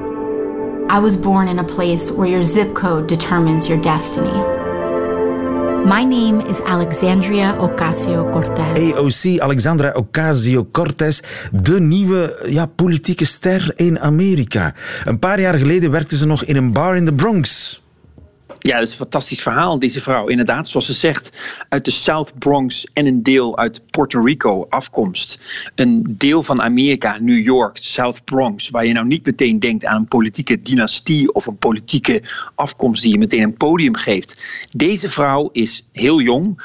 I 0.90 1.00
was 1.00 1.18
born 1.18 1.48
in 1.48 1.60
a 1.60 1.64
place 1.64 2.10
where 2.10 2.28
your 2.28 2.42
zip 2.42 2.74
code 2.74 3.08
determines 3.08 3.68
your 3.68 3.82
destiny. 3.82 4.32
My 5.86 6.04
name 6.04 6.40
is 6.40 6.62
Alexandria 6.62 7.56
Ocasio-Cortez. 7.60 8.94
AOC, 8.94 9.40
Alexandra 9.40 9.94
Ocasio-Cortez, 9.94 11.22
de 11.52 11.80
nieuwe 11.80 12.46
ja, 12.46 12.66
politieke 12.66 13.26
ster 13.26 13.74
in 13.76 14.00
Amerika. 14.00 14.74
Een 15.06 15.20
paar 15.20 15.40
jaar 15.40 15.56
geleden 15.56 15.92
werkte 15.92 16.18
ze 16.18 16.26
nog 16.26 16.44
in 16.44 16.56
een 16.56 16.74
bar 16.74 16.96
in 16.96 17.06
de 17.06 17.14
Bronx. 17.14 17.80
Ja, 18.66 18.78
dat 18.78 18.88
is 18.88 18.92
een 18.92 18.98
fantastisch 18.98 19.42
verhaal, 19.42 19.80
deze 19.80 20.02
vrouw. 20.02 20.28
Inderdaad, 20.28 20.70
zoals 20.70 20.86
ze 20.86 20.94
zegt, 20.94 21.30
uit 21.70 21.86
de 21.86 21.92
South 21.92 22.40
Bronx 22.40 22.86
en 22.94 23.06
een 23.06 23.24
deel 23.24 23.58
uit 23.58 23.82
Puerto 23.90 24.22
Rico 24.22 24.66
afkomst. 24.70 25.40
Een 25.76 26.16
deel 26.18 26.44
van 26.44 26.62
Amerika, 26.62 27.18
New 27.20 27.44
York, 27.44 27.78
South 27.82 28.24
Bronx, 28.24 28.70
waar 28.70 28.86
je 28.86 28.94
nou 28.94 29.06
niet 29.06 29.26
meteen 29.26 29.60
denkt 29.60 29.86
aan 29.86 30.00
een 30.00 30.08
politieke 30.08 30.62
dynastie 30.62 31.34
of 31.34 31.46
een 31.46 31.58
politieke 31.58 32.24
afkomst 32.56 33.02
die 33.02 33.12
je 33.12 33.18
meteen 33.18 33.44
een 33.44 33.58
podium 33.58 33.96
geeft. 33.96 34.68
Deze 34.72 35.10
vrouw 35.10 35.50
is 35.52 35.86
heel 35.92 36.22
jong 36.22 36.62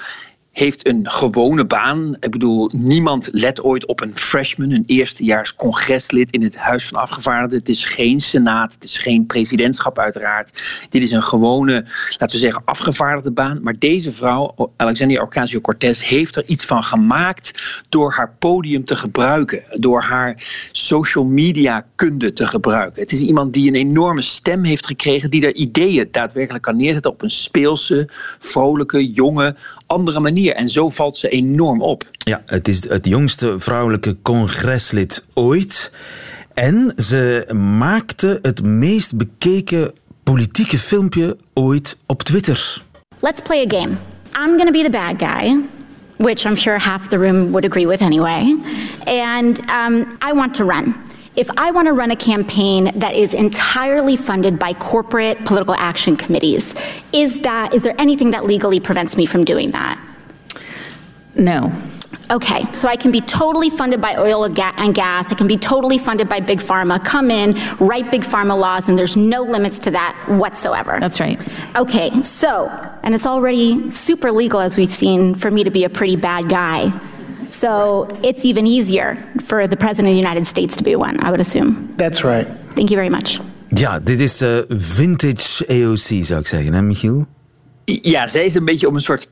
heeft 0.52 0.86
een 0.86 1.10
gewone 1.10 1.64
baan. 1.64 2.16
Ik 2.20 2.30
bedoel, 2.30 2.70
niemand 2.72 3.28
let 3.32 3.62
ooit 3.62 3.86
op 3.86 4.00
een 4.00 4.16
freshman, 4.16 4.70
een 4.70 4.82
eerstejaars 4.86 5.54
congreslid 5.54 6.32
in 6.32 6.42
het 6.42 6.56
Huis 6.56 6.86
van 6.86 7.00
Afgevaardigden. 7.00 7.58
Het 7.58 7.68
is 7.68 7.84
geen 7.84 8.20
senaat, 8.20 8.74
het 8.74 8.84
is 8.84 8.98
geen 8.98 9.26
presidentschap 9.26 9.98
uiteraard. 9.98 10.62
Dit 10.88 11.02
is 11.02 11.10
een 11.10 11.22
gewone, 11.22 11.84
laten 12.18 12.36
we 12.36 12.42
zeggen, 12.42 12.62
afgevaardigde 12.64 13.30
baan. 13.30 13.62
Maar 13.62 13.78
deze 13.78 14.12
vrouw, 14.12 14.70
Alexandria 14.76 15.22
Ocasio-Cortez, 15.22 16.02
heeft 16.02 16.36
er 16.36 16.44
iets 16.46 16.64
van 16.64 16.82
gemaakt 16.82 17.82
door 17.88 18.12
haar 18.12 18.34
podium 18.38 18.84
te 18.84 18.96
gebruiken. 18.96 19.62
Door 19.70 20.02
haar 20.02 20.42
social 20.72 21.24
media 21.24 21.86
kunde 21.94 22.32
te 22.32 22.46
gebruiken. 22.46 23.02
Het 23.02 23.12
is 23.12 23.22
iemand 23.22 23.52
die 23.52 23.68
een 23.68 23.74
enorme 23.74 24.22
stem 24.22 24.64
heeft 24.64 24.86
gekregen, 24.86 25.30
die 25.30 25.46
er 25.46 25.54
ideeën 25.54 26.08
daadwerkelijk 26.10 26.64
kan 26.64 26.76
neerzetten 26.76 27.10
op 27.10 27.22
een 27.22 27.30
speelse, 27.30 28.08
vrolijke, 28.38 29.10
jonge, 29.10 29.56
andere 29.86 30.20
manier. 30.20 30.39
En 30.48 30.68
zo 30.68 30.90
valt 30.90 31.18
ze 31.18 31.28
enorm 31.28 31.82
op. 31.82 32.10
Ja, 32.18 32.42
het 32.46 32.68
is 32.68 32.88
het 32.88 33.06
jongste 33.06 33.54
vrouwelijke 33.58 34.16
congreslid 34.22 35.24
ooit. 35.34 35.92
En 36.54 36.92
ze 36.96 37.46
maakte 37.78 38.38
het 38.42 38.62
meest 38.62 39.16
bekeken 39.16 39.92
politieke 40.22 40.78
filmpje 40.78 41.36
ooit 41.54 41.96
op 42.06 42.22
Twitter. 42.22 42.82
Let's 43.20 43.42
play 43.42 43.64
a 43.66 43.78
game. 43.78 43.96
I'm 44.34 44.56
going 44.56 44.66
to 44.66 44.72
be 44.72 44.82
the 44.82 44.90
bad 44.90 45.18
guy, 45.18 45.62
which 46.16 46.44
I'm 46.44 46.56
sure 46.56 46.78
half 46.78 47.08
the 47.08 47.18
room 47.18 47.50
would 47.50 47.64
agree 47.64 47.86
with 47.86 48.00
anyway. 48.00 48.56
And 49.06 49.60
um, 49.70 50.18
I 50.22 50.32
want 50.32 50.54
to 50.54 50.64
run. 50.64 50.94
If 51.36 51.48
I 51.56 51.70
want 51.70 51.86
to 51.86 51.92
run 51.92 52.10
a 52.10 52.16
campaign 52.16 52.90
that 52.98 53.14
is 53.14 53.34
entirely 53.34 54.16
funded 54.16 54.58
by 54.58 54.72
corporate 54.72 55.44
political 55.44 55.74
action 55.74 56.16
committees, 56.16 56.74
is 57.12 57.40
that 57.40 57.72
is 57.72 57.82
there 57.82 57.94
anything 57.98 58.32
that 58.32 58.44
legally 58.44 58.80
prevents 58.80 59.16
me 59.16 59.26
from 59.26 59.44
doing 59.44 59.70
that? 59.70 59.98
No. 61.34 61.72
Okay, 62.30 62.64
so 62.72 62.86
I 62.88 62.94
can 62.94 63.10
be 63.10 63.20
totally 63.20 63.70
funded 63.70 64.00
by 64.00 64.14
oil 64.16 64.44
and 64.44 64.94
gas. 64.94 65.32
I 65.32 65.34
can 65.34 65.48
be 65.48 65.56
totally 65.56 65.98
funded 65.98 66.28
by 66.28 66.38
big 66.38 66.60
pharma. 66.60 67.04
Come 67.04 67.28
in, 67.28 67.54
write 67.80 68.10
big 68.10 68.22
pharma 68.22 68.56
laws, 68.56 68.88
and 68.88 68.96
there's 68.96 69.16
no 69.16 69.42
limits 69.42 69.80
to 69.80 69.90
that 69.90 70.16
whatsoever. 70.28 70.98
That's 71.00 71.18
right. 71.18 71.40
Okay, 71.76 72.22
so, 72.22 72.68
and 73.02 73.16
it's 73.16 73.26
already 73.26 73.90
super 73.90 74.30
legal, 74.30 74.60
as 74.60 74.76
we've 74.76 74.88
seen, 74.88 75.34
for 75.34 75.50
me 75.50 75.64
to 75.64 75.70
be 75.70 75.82
a 75.82 75.88
pretty 75.88 76.14
bad 76.14 76.48
guy. 76.48 76.92
So 77.48 78.06
it's 78.22 78.44
even 78.44 78.64
easier 78.64 79.16
for 79.42 79.66
the 79.66 79.76
President 79.76 80.08
of 80.08 80.14
the 80.14 80.20
United 80.20 80.46
States 80.46 80.76
to 80.76 80.84
be 80.84 80.94
one, 80.94 81.18
I 81.24 81.32
would 81.32 81.40
assume. 81.40 81.92
That's 81.96 82.22
right. 82.22 82.46
Thank 82.76 82.90
you 82.90 82.96
very 82.96 83.10
much. 83.10 83.40
Ja, 83.74 83.98
dit 83.98 84.20
is 84.20 84.42
uh, 84.42 84.58
vintage 84.68 85.66
AOC, 85.66 86.24
zou 86.24 86.40
ik 86.40 86.46
zeggen, 86.46 86.72
hè, 86.72 86.82
Michiel? 86.82 87.26
Ja, 87.84 88.26
zij 88.26 88.44
is 88.44 88.54
een 88.54 88.64
beetje 88.64 88.86
op 88.86 88.94
een 88.94 89.00
soort 89.00 89.28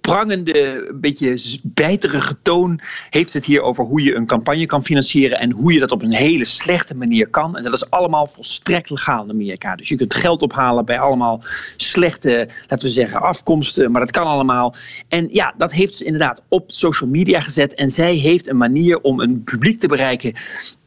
prangende, 0.00 0.90
beetje 0.94 1.58
bijterige 1.62 2.36
toon 2.42 2.80
heeft 3.10 3.32
het 3.32 3.44
hier 3.44 3.62
over 3.62 3.84
hoe 3.84 4.02
je 4.02 4.14
een 4.14 4.26
campagne 4.26 4.66
kan 4.66 4.82
financieren 4.82 5.38
en 5.38 5.50
hoe 5.50 5.72
je 5.72 5.78
dat 5.78 5.92
op 5.92 6.02
een 6.02 6.12
hele 6.12 6.44
slechte 6.44 6.94
manier 6.94 7.28
kan. 7.28 7.56
En 7.56 7.62
dat 7.62 7.72
is 7.72 7.90
allemaal 7.90 8.26
volstrekt 8.26 8.90
legaal 8.90 9.24
in 9.24 9.30
Amerika. 9.30 9.76
Dus 9.76 9.88
je 9.88 9.96
kunt 9.96 10.14
geld 10.14 10.42
ophalen 10.42 10.84
bij 10.84 10.98
allemaal 10.98 11.42
slechte, 11.76 12.48
laten 12.68 12.86
we 12.86 12.92
zeggen, 12.92 13.20
afkomsten, 13.20 13.90
maar 13.90 14.00
dat 14.00 14.10
kan 14.10 14.26
allemaal. 14.26 14.74
En 15.08 15.28
ja, 15.32 15.54
dat 15.56 15.72
heeft 15.72 15.96
ze 15.96 16.04
inderdaad 16.04 16.42
op 16.48 16.64
social 16.66 17.10
media 17.10 17.40
gezet 17.40 17.74
en 17.74 17.90
zij 17.90 18.14
heeft 18.14 18.48
een 18.48 18.56
manier 18.56 19.00
om 19.00 19.20
een 19.20 19.42
publiek 19.44 19.80
te 19.80 19.88
bereiken 19.88 20.32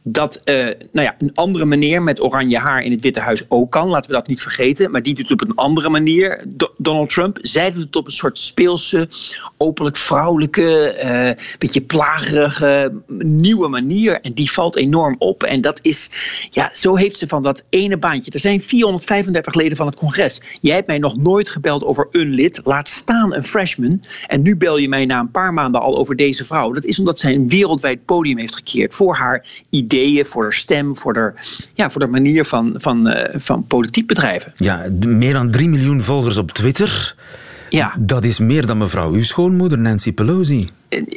dat 0.02 0.40
uh, 0.44 0.54
nou 0.64 1.06
ja, 1.06 1.14
een 1.18 1.34
andere 1.34 1.64
meneer 1.64 2.02
met 2.02 2.20
oranje 2.20 2.58
haar 2.58 2.82
in 2.82 2.92
het 2.92 3.02
Witte 3.02 3.20
Huis 3.20 3.44
ook 3.48 3.70
kan. 3.70 3.88
Laten 3.88 4.10
we 4.10 4.16
dat 4.16 4.26
niet 4.26 4.42
vergeten. 4.42 4.90
Maar 4.90 5.02
die 5.02 5.14
doet 5.14 5.28
het 5.28 5.42
op 5.42 5.48
een 5.48 5.54
andere 5.54 5.88
manier, 5.88 6.44
Do 6.48 6.74
Donald 6.76 7.10
Trump. 7.10 7.38
Zij 7.40 7.72
doet 7.72 7.82
het 7.82 7.96
op 7.96 8.06
een 8.06 8.12
soort 8.12 8.38
speelse, 8.38 9.08
openlijk 9.56 9.96
vrouwelijke, 9.96 10.98
uh, 11.04 11.44
beetje 11.58 11.80
plagerige, 11.80 12.92
nieuwe 13.18 13.68
manier. 13.68 14.20
En 14.20 14.32
die 14.32 14.50
valt 14.50 14.76
enorm 14.76 15.14
op. 15.18 15.42
En 15.42 15.60
dat 15.60 15.78
is, 15.82 16.10
ja, 16.50 16.70
zo 16.72 16.96
heeft 16.96 17.18
ze 17.18 17.26
van 17.26 17.42
dat 17.42 17.62
ene 17.68 17.96
baantje. 17.96 18.30
Er 18.30 18.38
zijn 18.38 18.60
435 18.60 19.54
leden 19.54 19.76
van 19.76 19.86
het 19.86 19.96
congres. 19.96 20.40
Jij 20.60 20.74
hebt 20.74 20.86
mij 20.86 20.98
nog 20.98 21.16
nooit 21.16 21.48
gebeld 21.48 21.84
over 21.84 22.08
een 22.10 22.34
lid. 22.34 22.60
Laat 22.64 22.88
staan 22.88 23.34
een 23.34 23.42
freshman. 23.42 24.02
En 24.26 24.42
nu 24.42 24.56
bel 24.56 24.76
je 24.76 24.88
mij 24.88 25.06
na 25.06 25.20
een 25.20 25.30
paar 25.30 25.52
maanden 25.52 25.80
al 25.80 25.98
over 25.98 26.16
deze 26.16 26.44
vrouw. 26.44 26.72
Dat 26.72 26.84
is 26.84 26.98
omdat 26.98 27.18
zij 27.18 27.34
een 27.34 27.48
wereldwijd 27.48 28.04
podium 28.04 28.38
heeft 28.38 28.54
gekeerd 28.54 28.94
voor 28.94 29.14
haar 29.14 29.46
ideeën, 29.92 30.26
voor 30.26 30.42
haar 30.42 30.52
stem, 30.52 30.96
voor 30.96 31.16
haar, 31.16 31.34
ja, 31.74 31.90
voor 31.90 32.00
haar 32.00 32.10
manier 32.10 32.44
van, 32.44 32.72
van, 32.76 33.08
uh, 33.08 33.24
van 33.32 33.64
politiek 33.66 34.06
bedrijven. 34.06 34.52
Ja, 34.56 34.86
meer 35.06 35.32
dan 35.32 35.50
3 35.50 35.68
miljoen 35.68 36.02
volgers 36.02 36.36
op 36.36 36.50
Twitter. 36.50 37.14
Ja. 37.68 37.94
Dat 37.98 38.24
is 38.24 38.38
meer 38.38 38.66
dan 38.66 38.78
mevrouw 38.78 39.12
uw 39.12 39.22
schoonmoeder 39.22 39.78
Nancy 39.78 40.12
Pelosi. 40.12 40.68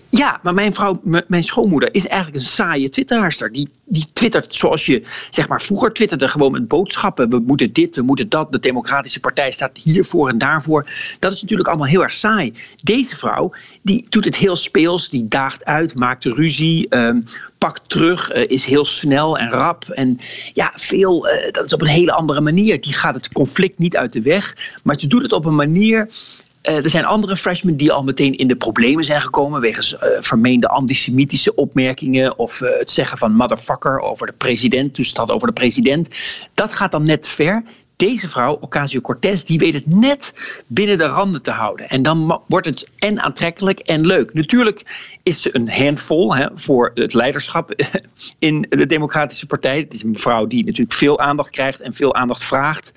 Ja, 0.10 0.40
maar 0.44 0.54
mijn 0.54 0.74
vrouw, 0.74 1.02
mijn 1.28 1.44
schoonmoeder, 1.44 1.94
is 1.94 2.08
eigenlijk 2.08 2.44
een 2.44 2.50
saaie 2.50 2.90
twitteraarster. 2.90 3.52
Die, 3.52 3.70
die 3.86 4.06
twittert 4.14 4.56
zoals 4.56 4.86
je, 4.86 5.02
zeg 5.30 5.48
maar, 5.48 5.62
vroeger 5.62 5.94
twitterde 5.94 6.28
gewoon 6.28 6.52
met 6.52 6.68
boodschappen. 6.68 7.30
We 7.30 7.40
moeten 7.40 7.74
dit, 7.74 7.96
we 7.96 8.02
moeten 8.02 8.30
dat. 8.30 8.52
De 8.52 8.60
Democratische 8.60 9.20
Partij 9.20 9.52
staat 9.52 9.78
hiervoor 9.78 10.30
en 10.30 10.38
daarvoor. 10.38 10.90
Dat 11.20 11.34
is 11.34 11.42
natuurlijk 11.42 11.70
allemaal 11.70 11.88
heel 11.88 12.04
erg 12.04 12.14
saai. 12.14 12.54
Deze 12.84 13.18
vrouw, 13.18 13.52
die 13.82 14.06
doet 14.10 14.26
het 14.26 14.36
heel 14.36 14.56
speels. 14.56 15.10
Die 15.10 15.28
daagt 15.28 15.66
uit, 15.66 16.00
maakt 16.00 16.26
ruzie, 16.26 16.96
um, 16.96 17.24
pakt 17.58 17.82
terug, 17.90 18.36
uh, 18.36 18.44
is 18.48 18.66
heel 18.66 18.86
snel 18.86 19.38
en 19.38 19.50
rap. 19.50 19.90
En 19.90 20.20
ja, 20.54 20.72
veel, 20.76 21.28
uh, 21.28 21.52
dat 21.52 21.66
is 21.66 21.74
op 21.74 21.82
een 21.82 21.88
hele 21.88 22.12
andere 22.12 22.42
manier. 22.42 22.82
Die 22.82 22.94
gaat 22.94 23.16
het 23.16 23.32
conflict 23.32 23.80
niet 23.80 23.98
uit 23.98 24.14
de 24.14 24.22
weg. 24.22 24.58
Maar 24.84 25.00
ze 25.00 25.08
doet 25.08 25.22
het 25.22 25.32
op 25.32 25.46
een 25.46 25.56
manier 25.56 26.08
Eh, 26.08 26.53
er 26.64 26.90
zijn 26.90 27.06
andere 27.06 27.38
freshmen 27.38 27.78
die 27.78 27.92
al 27.92 28.04
meteen 28.04 28.38
in 28.38 28.48
de 28.48 28.56
problemen 28.56 29.04
zijn 29.04 29.22
gekomen 29.22 29.62
wegens 29.62 29.94
uh, 29.94 30.00
vermeende 30.20 30.68
antisemitische 30.68 31.56
opmerkingen 31.56 32.38
of 32.40 32.62
uh, 32.62 32.70
het 32.80 32.92
zeggen 32.92 33.18
van 33.18 33.36
motherfucker 33.36 34.00
over 34.00 34.28
de 34.28 34.34
president, 34.34 34.96
dus 34.96 35.14
het 35.14 35.32
over 35.32 35.48
de 35.48 35.54
president. 35.54 36.08
Dat 36.54 36.74
gaat 36.74 36.92
dan 36.92 37.04
net 37.04 37.28
ver. 37.28 37.64
Deze 37.96 38.30
vrouw, 38.30 38.58
Ocasio-Cortez, 38.62 39.44
die 39.44 39.60
weet 39.60 39.74
het 39.74 39.88
net 39.88 40.34
binnen 40.68 40.98
de 40.98 41.06
randen 41.06 41.42
te 41.42 41.52
houden. 41.52 41.90
En 41.90 42.02
dan 42.02 42.42
wordt 42.48 42.66
het 42.66 42.90
en 42.98 43.22
aantrekkelijk 43.22 43.80
en 43.80 44.06
leuk. 44.06 44.34
Natuurlijk 44.34 44.86
is 45.24 45.42
ze 45.42 45.50
een 45.56 45.72
handvol 45.72 46.36
hè, 46.36 46.48
voor 46.54 46.92
het 46.94 47.14
leiderschap 47.14 47.74
in 48.40 48.66
de 48.70 48.86
Democratische 48.86 49.46
Partij. 49.46 49.78
Het 49.78 49.94
is 49.94 50.04
een 50.04 50.18
vrouw 50.18 50.48
die 50.48 50.66
natuurlijk 50.66 50.98
veel 50.98 51.20
aandacht 51.20 51.50
krijgt 51.50 51.82
en 51.82 51.94
veel 51.94 52.16
aandacht 52.16 52.44
vraagt. 52.44 52.92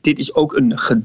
Dit 0.00 0.18
is 0.18 0.34
ook 0.34 0.56
een, 0.56 0.78
ge, 0.78 1.00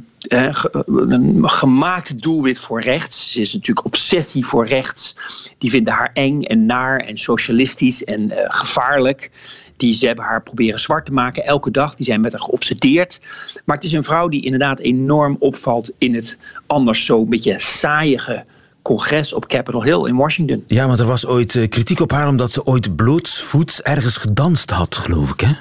gemaakt 1.42 2.22
doelwit 2.22 2.60
voor 2.60 2.82
rechts. 2.82 3.32
Ze 3.32 3.42
is 3.42 3.54
natuurlijk 3.54 3.86
obsessie 3.86 4.46
voor 4.46 4.66
rechts. 4.68 5.16
Die 5.58 5.70
vinden 5.70 5.94
haar 5.94 6.12
eng 6.14 6.44
en 6.44 6.66
naar 6.66 7.00
en 7.00 7.18
socialistisch 7.18 8.04
en 8.04 8.22
uh, 8.22 8.38
gevaarlijk. 8.48 9.32
Die 9.78 9.94
ze 9.94 10.06
hebben 10.06 10.26
haar 10.26 10.42
proberen 10.44 10.80
zwart 10.80 11.06
te 11.06 11.12
maken 11.12 11.46
elke 11.46 11.72
dag. 11.72 11.96
Die 11.96 12.06
zijn 12.06 12.22
met 12.22 12.32
haar 12.32 12.42
geobsedeerd. 12.42 13.20
Maar 13.66 13.76
het 13.76 13.86
is 13.86 13.92
een 13.92 14.04
vrouw 14.04 14.28
die 14.28 14.44
inderdaad 14.44 14.80
enorm 14.80 15.36
opvalt 15.40 15.92
in 15.98 16.16
het 16.16 16.38
anders 16.68 17.06
zo 17.06 17.22
een 17.22 17.30
beetje 17.30 17.60
saaiige 17.60 18.46
congres 18.82 19.34
op 19.34 19.48
Capitol 19.48 19.84
Hill 19.84 20.08
in 20.08 20.16
Washington. 20.16 20.64
Ja, 20.68 20.88
maar 20.88 21.00
er 21.00 21.06
was 21.06 21.26
ooit 21.26 21.54
uh, 21.54 21.70
kritiek 21.70 22.00
op 22.00 22.12
haar 22.12 22.28
omdat 22.28 22.52
ze 22.52 22.66
ooit 22.66 22.96
blootsvoets 22.96 23.82
ergens 23.82 24.18
gedanst 24.18 24.70
had, 24.70 24.96
geloof 24.96 25.32
ik, 25.32 25.40
hè? 25.40 25.52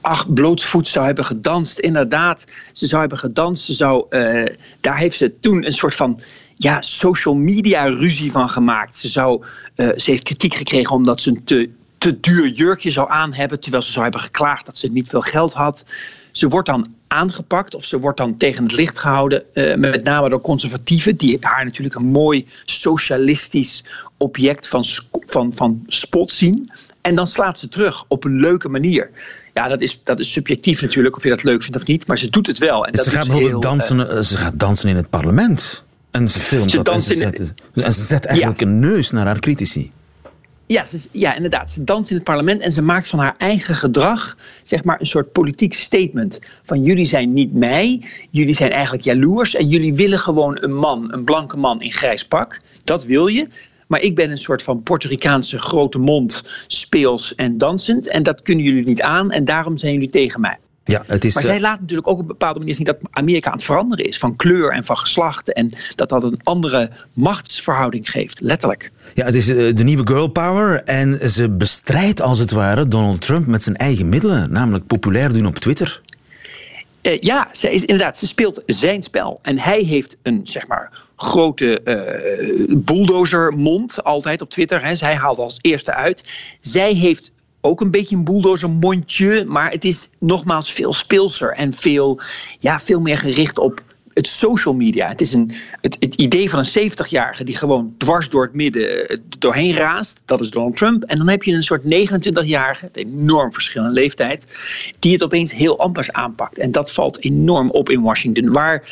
Ach, 0.00 0.32
blootsvoet 0.32 0.88
zou 0.88 1.06
hebben 1.06 1.24
gedanst. 1.24 1.78
Inderdaad, 1.78 2.44
ze 2.72 2.86
zou 2.86 3.00
hebben 3.00 3.18
gedanst. 3.18 3.64
Ze 3.64 3.74
zou, 3.74 4.06
uh, 4.10 4.44
daar 4.80 4.96
heeft 4.96 5.16
ze 5.16 5.40
toen 5.40 5.66
een 5.66 5.72
soort 5.72 5.94
van 5.94 6.20
ja, 6.56 6.80
social 6.82 7.34
media 7.34 7.84
ruzie 7.84 8.32
van 8.32 8.48
gemaakt. 8.48 8.96
Ze, 8.96 9.08
zou, 9.08 9.44
uh, 9.76 9.88
ze 9.96 10.10
heeft 10.10 10.22
kritiek 10.22 10.54
gekregen 10.54 10.96
omdat 10.96 11.20
ze 11.20 11.30
een 11.30 11.44
te, 11.44 11.70
te 11.98 12.20
duur 12.20 12.48
jurkje 12.48 12.90
zou 12.90 13.10
aan 13.10 13.32
hebben. 13.32 13.60
Terwijl 13.60 13.82
ze 13.82 13.90
zou 13.90 14.02
hebben 14.02 14.20
geklaagd 14.20 14.66
dat 14.66 14.78
ze 14.78 14.88
niet 14.88 15.08
veel 15.08 15.20
geld 15.20 15.52
had. 15.52 15.84
Ze 16.32 16.48
wordt 16.48 16.68
dan 16.68 16.94
aangepakt 17.08 17.74
of 17.74 17.84
ze 17.84 17.98
wordt 17.98 18.18
dan 18.18 18.36
tegen 18.36 18.62
het 18.62 18.72
licht 18.72 18.98
gehouden. 18.98 19.42
Uh, 19.54 19.76
met 19.76 20.04
name 20.04 20.28
door 20.28 20.40
conservatieven, 20.40 21.16
die 21.16 21.36
haar 21.40 21.64
natuurlijk 21.64 21.94
een 21.94 22.10
mooi 22.10 22.46
socialistisch 22.64 23.84
object 24.16 24.68
van, 24.68 24.84
van, 25.26 25.52
van 25.52 25.84
spot 25.86 26.32
zien. 26.32 26.70
En 27.00 27.14
dan 27.14 27.26
slaat 27.26 27.58
ze 27.58 27.68
terug 27.68 28.04
op 28.08 28.24
een 28.24 28.40
leuke 28.40 28.68
manier. 28.68 29.10
Ja, 29.54 29.68
dat 29.68 29.80
is, 29.80 30.00
dat 30.04 30.18
is 30.18 30.32
subjectief 30.32 30.82
natuurlijk, 30.82 31.16
of 31.16 31.22
je 31.22 31.28
dat 31.28 31.42
leuk 31.42 31.62
vindt 31.62 31.76
of 31.76 31.86
niet. 31.86 32.06
Maar 32.06 32.18
ze 32.18 32.30
doet 32.30 32.46
het 32.46 32.58
wel. 32.58 32.86
En 32.86 32.92
dat 32.92 33.04
ze 33.04 33.10
gaat 33.10 33.26
bijvoorbeeld 33.26 33.50
heel, 33.50 33.60
dansen, 33.60 33.98
uh, 34.00 34.20
ze 34.20 34.36
gaat 34.36 34.58
dansen 34.58 34.88
in 34.88 34.96
het 34.96 35.10
parlement. 35.10 35.82
En 36.10 36.28
ze 36.28 36.38
filmt 36.38 36.70
Ze 36.70 36.76
dat 36.82 36.94
en 36.94 37.00
ze, 37.00 37.12
in- 37.12 37.18
zet, 37.18 37.52
en 37.74 37.94
ze 37.94 38.02
zet 38.02 38.24
eigenlijk 38.24 38.60
een 38.60 38.78
neus 38.78 39.10
naar 39.10 39.26
haar 39.26 39.38
critici. 39.38 39.90
Ja, 40.66 40.86
ze, 40.86 40.98
ja, 41.12 41.34
inderdaad. 41.34 41.70
Ze 41.70 41.84
danst 41.84 42.10
in 42.10 42.16
het 42.16 42.24
parlement 42.24 42.60
en 42.62 42.72
ze 42.72 42.82
maakt 42.82 43.08
van 43.08 43.18
haar 43.18 43.34
eigen 43.38 43.74
gedrag 43.74 44.36
zeg 44.62 44.84
maar 44.84 45.00
een 45.00 45.06
soort 45.06 45.32
politiek 45.32 45.74
statement. 45.74 46.40
Van 46.62 46.82
jullie 46.82 47.04
zijn 47.04 47.32
niet 47.32 47.54
mij, 47.54 48.02
jullie 48.30 48.54
zijn 48.54 48.70
eigenlijk 48.70 49.04
jaloers 49.04 49.54
en 49.54 49.68
jullie 49.68 49.94
willen 49.94 50.18
gewoon 50.18 50.58
een 50.60 50.74
man, 50.74 51.12
een 51.12 51.24
blanke 51.24 51.56
man 51.56 51.80
in 51.80 51.92
grijs 51.92 52.24
pak. 52.24 52.60
Dat 52.84 53.04
wil 53.04 53.26
je. 53.26 53.46
Maar 53.90 54.00
ik 54.00 54.14
ben 54.14 54.30
een 54.30 54.38
soort 54.38 54.62
van 54.62 54.82
Puerto 54.82 55.08
Ricaanse 55.08 55.58
grote 55.58 55.98
mond, 55.98 56.42
speels 56.66 57.34
en 57.34 57.58
dansend. 57.58 58.08
En 58.08 58.22
dat 58.22 58.42
kunnen 58.42 58.64
jullie 58.64 58.84
niet 58.84 59.02
aan 59.02 59.30
en 59.30 59.44
daarom 59.44 59.76
zijn 59.76 59.92
jullie 59.92 60.08
tegen 60.08 60.40
mij. 60.40 60.58
Ja, 60.84 61.02
het 61.06 61.24
is, 61.24 61.34
Maar 61.34 61.42
eh, 61.42 61.48
zij 61.48 61.60
laat 61.60 61.80
natuurlijk 61.80 62.08
ook 62.08 62.14
op 62.14 62.20
een 62.20 62.26
bepaalde 62.26 62.58
manier 62.58 62.74
zien 62.74 62.84
dat 62.84 62.96
Amerika 63.10 63.50
aan 63.50 63.56
het 63.56 63.64
veranderen 63.64 64.04
is. 64.04 64.18
Van 64.18 64.36
kleur 64.36 64.72
en 64.72 64.84
van 64.84 64.96
geslacht. 64.96 65.52
En 65.52 65.72
dat 65.94 66.08
dat 66.08 66.22
een 66.22 66.40
andere 66.42 66.90
machtsverhouding 67.12 68.10
geeft, 68.10 68.40
letterlijk. 68.40 68.90
ja, 69.14 69.24
het 69.24 69.34
is 69.34 69.48
eh, 69.48 69.74
de 69.74 69.84
nieuwe 69.84 70.06
girl 70.06 70.28
power. 70.28 70.82
En 70.84 71.30
ze 71.30 71.48
bestrijdt 71.48 72.20
als 72.20 72.38
het 72.38 72.50
ware 72.50 72.88
Donald 72.88 73.20
Trump 73.20 73.46
met 73.46 73.62
zijn 73.62 73.76
eigen 73.76 74.08
middelen. 74.08 74.52
Namelijk 74.52 74.86
populair 74.86 75.32
doen 75.32 75.46
op 75.46 75.58
Twitter. 75.58 76.00
Eh, 77.02 77.20
ja, 77.20 77.48
zij 77.52 77.72
is 77.72 77.84
inderdaad, 77.84 78.18
ze 78.18 78.26
speelt 78.26 78.62
zijn 78.66 79.02
spel. 79.02 79.38
En 79.42 79.58
hij 79.58 79.82
heeft 79.82 80.16
een, 80.22 80.40
zeg 80.44 80.66
maar, 80.66 80.90
grote 81.22 81.80
eh 81.80 82.76
bulldozermond 82.76 84.04
altijd 84.04 84.42
op 84.42 84.50
Twitter. 84.50 84.84
Hè. 84.84 84.94
Zij 84.94 85.14
haalt 85.14 85.38
als 85.38 85.58
eerste 85.60 85.94
uit. 85.94 86.28
Zij 86.60 86.92
heeft 86.92 87.30
ook 87.60 87.80
een 87.80 87.90
beetje 87.90 88.16
een 88.16 88.24
bulldozermondje, 88.24 89.44
maar 89.44 89.70
het 89.70 89.84
is 89.84 90.10
nogmaals 90.18 90.72
veel 90.72 90.92
speelser 90.92 91.52
en 91.52 91.72
veel, 91.72 92.20
ja, 92.58 92.78
veel 92.78 93.00
meer 93.00 93.18
gericht 93.18 93.58
op 93.58 93.82
het 94.14 94.28
social 94.28 94.74
media. 94.74 95.08
Het 95.08 95.20
is 95.20 95.32
een, 95.32 95.50
het, 95.80 95.96
het 96.00 96.14
idee 96.14 96.50
van 96.50 96.58
een 96.58 96.90
70-jarige 96.90 97.44
die 97.44 97.56
gewoon 97.56 97.94
dwars 97.98 98.28
door 98.28 98.42
het 98.42 98.54
midden 98.54 99.08
eh, 99.08 99.16
doorheen 99.38 99.74
raast. 99.74 100.20
Dat 100.24 100.40
is 100.40 100.50
Donald 100.50 100.76
Trump. 100.76 101.02
En 101.04 101.18
dan 101.18 101.28
heb 101.28 101.42
je 101.42 101.52
een 101.52 101.62
soort 101.62 101.82
29-jarige, 101.82 102.88
een 102.92 103.06
enorm 103.06 103.52
verschil 103.52 103.84
in 103.84 103.90
leeftijd, 103.90 104.44
die 104.98 105.12
het 105.12 105.22
opeens 105.22 105.52
heel 105.52 105.78
anders 105.78 106.12
aanpakt. 106.12 106.58
En 106.58 106.72
dat 106.72 106.92
valt 106.92 107.22
enorm 107.22 107.70
op 107.70 107.90
in 107.90 108.02
Washington, 108.02 108.52
waar 108.52 108.82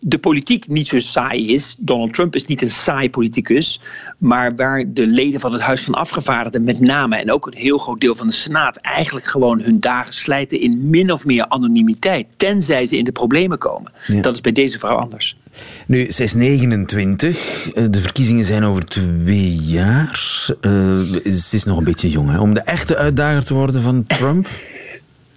de 0.00 0.18
politiek 0.18 0.68
niet 0.68 0.88
zo 0.88 0.98
saai 0.98 1.52
is. 1.52 1.76
Donald 1.78 2.12
Trump 2.12 2.34
is 2.34 2.44
niet 2.44 2.62
een 2.62 2.70
saai 2.70 3.10
politicus. 3.10 3.80
Maar 4.18 4.56
waar 4.56 4.84
de 4.88 5.06
leden 5.06 5.40
van 5.40 5.52
het 5.52 5.62
Huis 5.62 5.82
van 5.84 5.94
Afgevaardigden 5.94 6.64
met 6.64 6.80
name... 6.80 7.16
en 7.16 7.30
ook 7.30 7.46
een 7.46 7.56
heel 7.56 7.78
groot 7.78 8.00
deel 8.00 8.14
van 8.14 8.26
de 8.26 8.32
Senaat... 8.32 8.76
eigenlijk 8.76 9.26
gewoon 9.26 9.60
hun 9.60 9.80
dagen 9.80 10.14
slijten 10.14 10.60
in 10.60 10.90
min 10.90 11.12
of 11.12 11.24
meer 11.24 11.48
anonimiteit. 11.48 12.26
Tenzij 12.36 12.86
ze 12.86 12.96
in 12.96 13.04
de 13.04 13.12
problemen 13.12 13.58
komen. 13.58 13.92
Ja. 14.06 14.22
Dat 14.22 14.34
is 14.34 14.40
bij 14.40 14.52
deze 14.52 14.78
vrouw 14.78 14.96
anders. 14.96 15.36
Nu, 15.86 16.10
ze 16.10 16.22
is 16.22 16.34
29. 16.34 17.72
Eh, 17.72 17.84
De 17.90 18.00
verkiezingen 18.00 18.44
zijn 18.44 18.64
over 18.64 18.84
twee 18.84 19.54
jaar. 19.54 20.46
Eh, 20.60 20.70
ze 21.32 21.56
is 21.56 21.64
nog 21.64 21.78
een 21.78 21.84
beetje 21.84 22.10
jong 22.10 22.30
hè, 22.30 22.38
om 22.38 22.54
de 22.54 22.60
echte 22.60 22.96
uitdager 22.96 23.44
te 23.44 23.54
worden 23.54 23.82
van 23.82 24.06
Trump. 24.06 24.48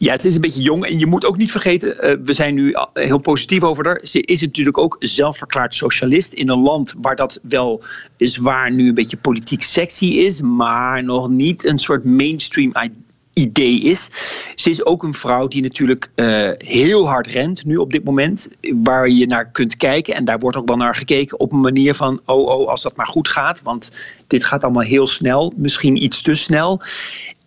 Ja, 0.04 0.12
het 0.12 0.26
is 0.26 0.36
een 0.36 0.42
beetje 0.42 0.62
jong. 0.62 0.86
En 0.86 1.00
je 1.00 1.06
moet 1.06 1.26
ook 1.26 1.38
niet 1.38 1.52
vergeten, 1.52 2.02
eh, 2.02 2.16
we 2.24 2.34
zijn 2.34 2.54
nu 2.54 2.74
al- 2.74 2.90
heel 2.94 3.18
positief 3.18 3.64
over 3.64 3.86
haar. 3.86 4.00
Ze 4.04 4.22
is 4.22 4.42
natuurlijk 4.42 4.78
ook 4.78 4.96
zelfverklaard 5.00 5.76
socialist 5.76 6.34
in 6.34 6.50
een 6.50 6.62
land 6.62 6.94
waar 7.02 7.16
dat 7.16 7.40
wel 7.44 7.84
zwaar 8.18 8.72
nu 8.72 8.88
een 8.88 8.94
beetje 8.94 9.18
politiek 9.18 9.64
sexy 9.64 10.06
is, 10.06 10.42
maar 10.42 11.04
nog 11.04 11.30
niet 11.30 11.66
een 11.66 11.80
soort 11.80 12.04
mainstream 12.04 12.72
idee 13.34 13.82
is. 13.82 14.10
Ze 14.56 14.70
is 14.70 14.86
ook 14.86 15.04
een 15.04 15.14
vrouw 15.14 15.48
die 15.48 15.62
natuurlijk 15.62 16.10
eh, 16.16 16.50
heel 16.58 17.08
hard 17.08 17.28
rent 17.28 17.66
nu 17.66 17.78
op 17.78 17.92
dit 17.92 18.04
moment, 18.04 18.50
waar 18.84 19.10
je 19.10 19.26
naar 19.26 19.52
kunt 19.52 19.78
kijken. 19.78 20.16
En 20.16 20.26
daar 20.26 20.40
wordt 20.40 20.58
ook 20.58 20.68
wel 20.68 20.78
naar 20.78 20.96
gekeken 20.96 21.40
op 21.40 21.52
een 21.52 21.62
manier 21.62 21.94
van, 21.94 22.22
oh 22.26 22.48
oh, 22.48 22.68
als 22.68 22.82
dat 22.82 22.96
maar 22.96 23.08
goed 23.08 23.28
gaat, 23.28 23.62
want 23.62 23.92
dit 24.28 24.44
gaat 24.44 24.64
allemaal 24.64 24.84
heel 24.84 25.08
snel, 25.08 25.54
misschien 25.56 26.04
iets 26.04 26.22
te 26.22 26.36
snel. 26.36 26.82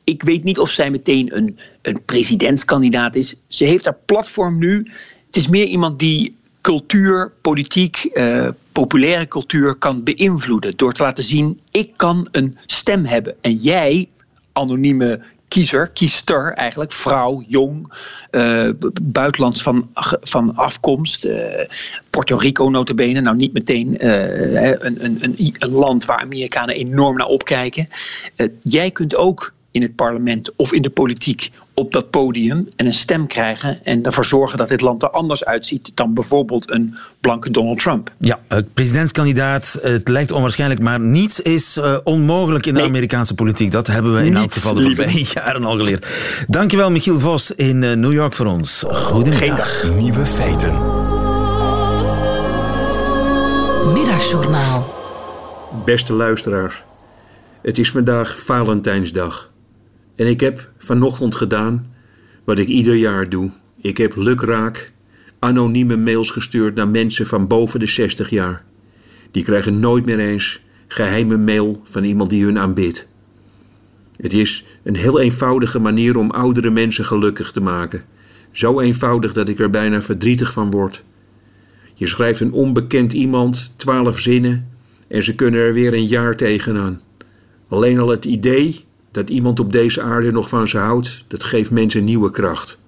Ik 0.07 0.23
weet 0.23 0.45
niet 0.45 0.59
of 0.59 0.71
zij 0.71 0.91
meteen 0.91 1.37
een, 1.37 1.59
een 1.83 2.05
presidentskandidaat 2.05 3.15
is. 3.15 3.35
Ze 3.49 3.65
heeft 3.65 3.85
haar 3.85 3.99
platform 4.05 4.59
nu. 4.59 4.91
Het 5.27 5.37
is 5.37 5.49
meer 5.49 5.67
iemand 5.67 5.99
die 5.99 6.37
cultuur, 6.61 7.33
politiek, 7.41 8.05
eh, 8.05 8.49
populaire 8.73 9.29
cultuur 9.29 9.75
kan 9.75 10.03
beïnvloeden. 10.03 10.77
Door 10.77 10.93
te 10.93 11.03
laten 11.03 11.25
zien, 11.25 11.61
ik 11.71 11.93
kan 11.97 12.29
een 12.31 12.59
stem 12.67 13.05
hebben. 13.05 13.35
En 13.41 13.55
jij, 13.55 14.09
anonieme 14.53 15.21
kiezer, 15.49 15.89
kiester 15.89 16.53
eigenlijk, 16.53 16.93
vrouw, 16.93 17.45
jong, 17.49 17.93
eh, 18.31 18.69
buitenlands 19.03 19.63
van, 19.63 19.91
van 20.21 20.57
afkomst, 20.57 21.25
eh, 21.25 21.69
Puerto 22.11 22.37
Rico 22.37 22.69
notabene, 22.69 23.21
nou 23.21 23.37
niet 23.37 23.53
meteen 23.53 24.09
een, 24.09 25.05
een, 25.05 25.19
een, 25.21 25.55
een 25.59 25.71
land 25.71 26.05
waar 26.05 26.21
Amerikanen 26.21 26.75
enorm 26.75 27.17
naar 27.17 27.27
opkijken. 27.27 27.89
Jij 28.63 28.91
kunt 28.91 29.17
ook 29.17 29.55
in 29.77 29.83
het 29.83 29.95
parlement 29.95 30.53
of 30.57 30.73
in 30.73 30.83
de 30.83 30.91
politiek 30.91 31.51
op 31.75 31.93
dat 31.93 32.11
podium 32.11 32.69
en 32.77 32.87
een 32.87 32.93
stem 32.95 33.27
krijgen 33.27 33.85
en 33.85 34.03
ervoor 34.03 34.25
zorgen 34.25 34.59
dat 34.59 34.69
dit 34.69 34.81
land 34.81 35.03
er 35.03 35.11
anders 35.11 35.45
uitziet 35.45 35.91
dan 35.95 36.15
bijvoorbeeld 36.15 36.71
een 36.71 36.95
blanke 37.21 37.51
Donald 37.51 37.79
Trump. 37.79 38.13
Ja, 38.19 38.39
eh, 38.49 38.59
presidentskandidaat. 38.75 39.79
Het 39.83 40.09
lijkt 40.09 40.33
onwaarschijnlijk, 40.33 40.81
maar 40.81 41.01
niets 41.01 41.41
is 41.41 41.77
eh, 41.77 41.97
onmogelijk 42.05 42.67
in 42.67 42.75
de 42.75 42.81
Nee. 42.81 42.89
Amerikaanse 42.89 43.35
politiek. 43.35 43.71
Dat 43.71 43.87
hebben 43.87 44.15
we 44.15 44.25
in 44.25 44.33
elk 44.33 44.43
Niets, 44.43 44.55
geval 44.57 44.75
de 44.75 44.83
voorbije 44.83 45.27
jaren 45.35 45.65
al 45.65 45.77
geleerd. 45.77 46.07
Dankjewel, 46.47 46.91
Michiel 46.91 47.21
Vos 47.21 47.51
in 47.51 47.83
eh, 47.83 47.93
New 47.93 48.13
York 48.13 48.35
voor 48.35 48.47
ons. 48.47 48.85
Goedemiddag. 48.89 49.81
Geen 49.81 49.91
dag. 49.91 50.01
Nieuwe 50.01 50.27
feiten. 50.27 50.73
Middagjournaal. 53.93 54.95
Beste 55.85 56.13
luisteraars, 56.13 56.85
het 57.63 57.79
is 57.79 57.91
vandaag 57.91 58.39
Valentijnsdag. 58.39 59.55
En 60.17 60.27
ik 60.27 60.41
heb 60.41 60.71
vanochtend 60.79 61.35
gedaan 61.35 61.87
wat 62.45 62.59
ik 62.59 62.69
ieder 62.69 62.95
jaar 62.95 63.29
doe. 63.29 63.51
Ik 63.81 63.97
heb 63.97 64.17
lukraak 64.17 64.93
anonieme 65.39 65.97
mails 65.97 66.31
gestuurd 66.31 66.75
naar 66.75 66.89
mensen 66.89 67.27
van 67.27 67.47
boven 67.47 67.81
de 67.81 67.87
60 67.87 68.31
jaar. 68.31 68.65
Die 69.31 69.45
krijgen 69.45 69.81
nooit 69.81 70.05
meer 70.05 70.19
eens 70.19 70.61
geheime 70.89 71.37
mail 71.37 71.81
van 71.85 72.05
iemand 72.05 72.31
die 72.31 72.45
hun 72.45 72.59
aanbidt. 72.59 73.07
Het 74.17 74.33
is 74.33 74.65
een 74.83 74.97
heel 74.97 75.21
eenvoudige 75.21 75.79
manier 75.79 76.17
om 76.17 76.31
oudere 76.31 76.71
mensen 76.71 77.05
gelukkig 77.05 77.53
te 77.53 77.61
maken. 77.61 78.03
Zo 78.53 78.81
eenvoudig 78.81 79.33
dat 79.33 79.49
ik 79.49 79.59
er 79.59 79.71
bijna 79.71 80.03
verdrietig 80.03 80.53
van 80.53 80.71
word. 80.71 81.05
Je 81.95 82.07
schrijft 82.07 82.41
een 82.41 82.53
onbekend 82.53 83.13
iemand 83.13 83.73
twaalf 83.77 84.19
zinnen 84.19 84.69
en 85.09 85.23
ze 85.23 85.35
kunnen 85.35 85.61
er 85.61 85.73
weer 85.73 85.95
een 85.95 86.07
jaar 86.07 86.37
tegenaan. 86.37 87.01
Alleen 87.69 87.99
al 87.99 88.09
het 88.09 88.25
idee 88.25 88.86
dat 89.17 89.31
iemand 89.31 89.61
op 89.61 89.73
deze 89.73 90.03
aarde 90.03 90.33
nog 90.33 90.49
van 90.49 90.69
ze 90.69 90.79
houdt, 90.79 91.25
dat 91.29 91.45
geeft 91.45 91.71
mensen 91.71 92.05
nieuwe 92.05 92.31
kracht. 92.31 92.79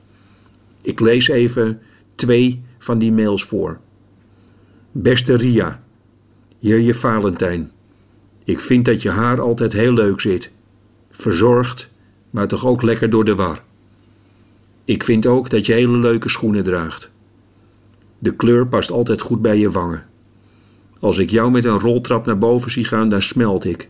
Ik 0.82 1.00
lees 1.00 1.28
even 1.28 1.80
twee 2.14 2.62
van 2.78 2.98
die 2.98 3.12
mails 3.12 3.44
voor. 3.44 3.78
Beste 4.92 5.36
Ria, 5.36 5.82
hier 6.58 6.80
je 6.80 6.94
Valentijn. 6.94 7.70
Ik 8.44 8.60
vind 8.60 8.84
dat 8.84 9.02
je 9.02 9.10
haar 9.10 9.40
altijd 9.40 9.72
heel 9.72 9.92
leuk 9.92 10.20
zit. 10.20 10.50
Verzorgd, 11.10 11.90
maar 12.30 12.48
toch 12.48 12.66
ook 12.66 12.82
lekker 12.82 13.10
door 13.10 13.24
de 13.24 13.34
war. 13.34 13.64
Ik 14.84 15.04
vind 15.04 15.26
ook 15.26 15.50
dat 15.50 15.66
je 15.66 15.72
hele 15.72 15.98
leuke 15.98 16.28
schoenen 16.28 16.64
draagt. 16.64 17.10
De 18.18 18.36
kleur 18.36 18.66
past 18.66 18.90
altijd 18.90 19.20
goed 19.20 19.42
bij 19.42 19.58
je 19.58 19.70
wangen. 19.70 20.06
Als 21.00 21.18
ik 21.18 21.30
jou 21.30 21.50
met 21.50 21.64
een 21.64 21.80
roltrap 21.80 22.26
naar 22.26 22.38
boven 22.38 22.70
zie 22.70 22.84
gaan, 22.84 23.08
dan 23.08 23.22
smelt 23.22 23.64
ik. 23.64 23.88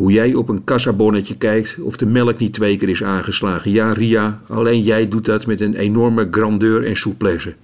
Hoe 0.00 0.12
jij 0.12 0.34
op 0.34 0.48
een 0.48 0.64
kassabonnetje 0.64 1.36
kijkt 1.36 1.76
of 1.80 1.96
de 1.96 2.06
melk 2.06 2.38
niet 2.38 2.52
twee 2.52 2.76
keer 2.76 2.88
is 2.88 3.02
aangeslagen. 3.02 3.70
Ja, 3.70 3.92
Ria, 3.92 4.40
alleen 4.48 4.82
jij 4.82 5.08
doet 5.08 5.24
dat 5.24 5.46
met 5.46 5.60
een 5.60 5.74
enorme 5.74 6.28
grandeur 6.30 6.84
en 6.84 6.96
souplesse. 6.96 7.54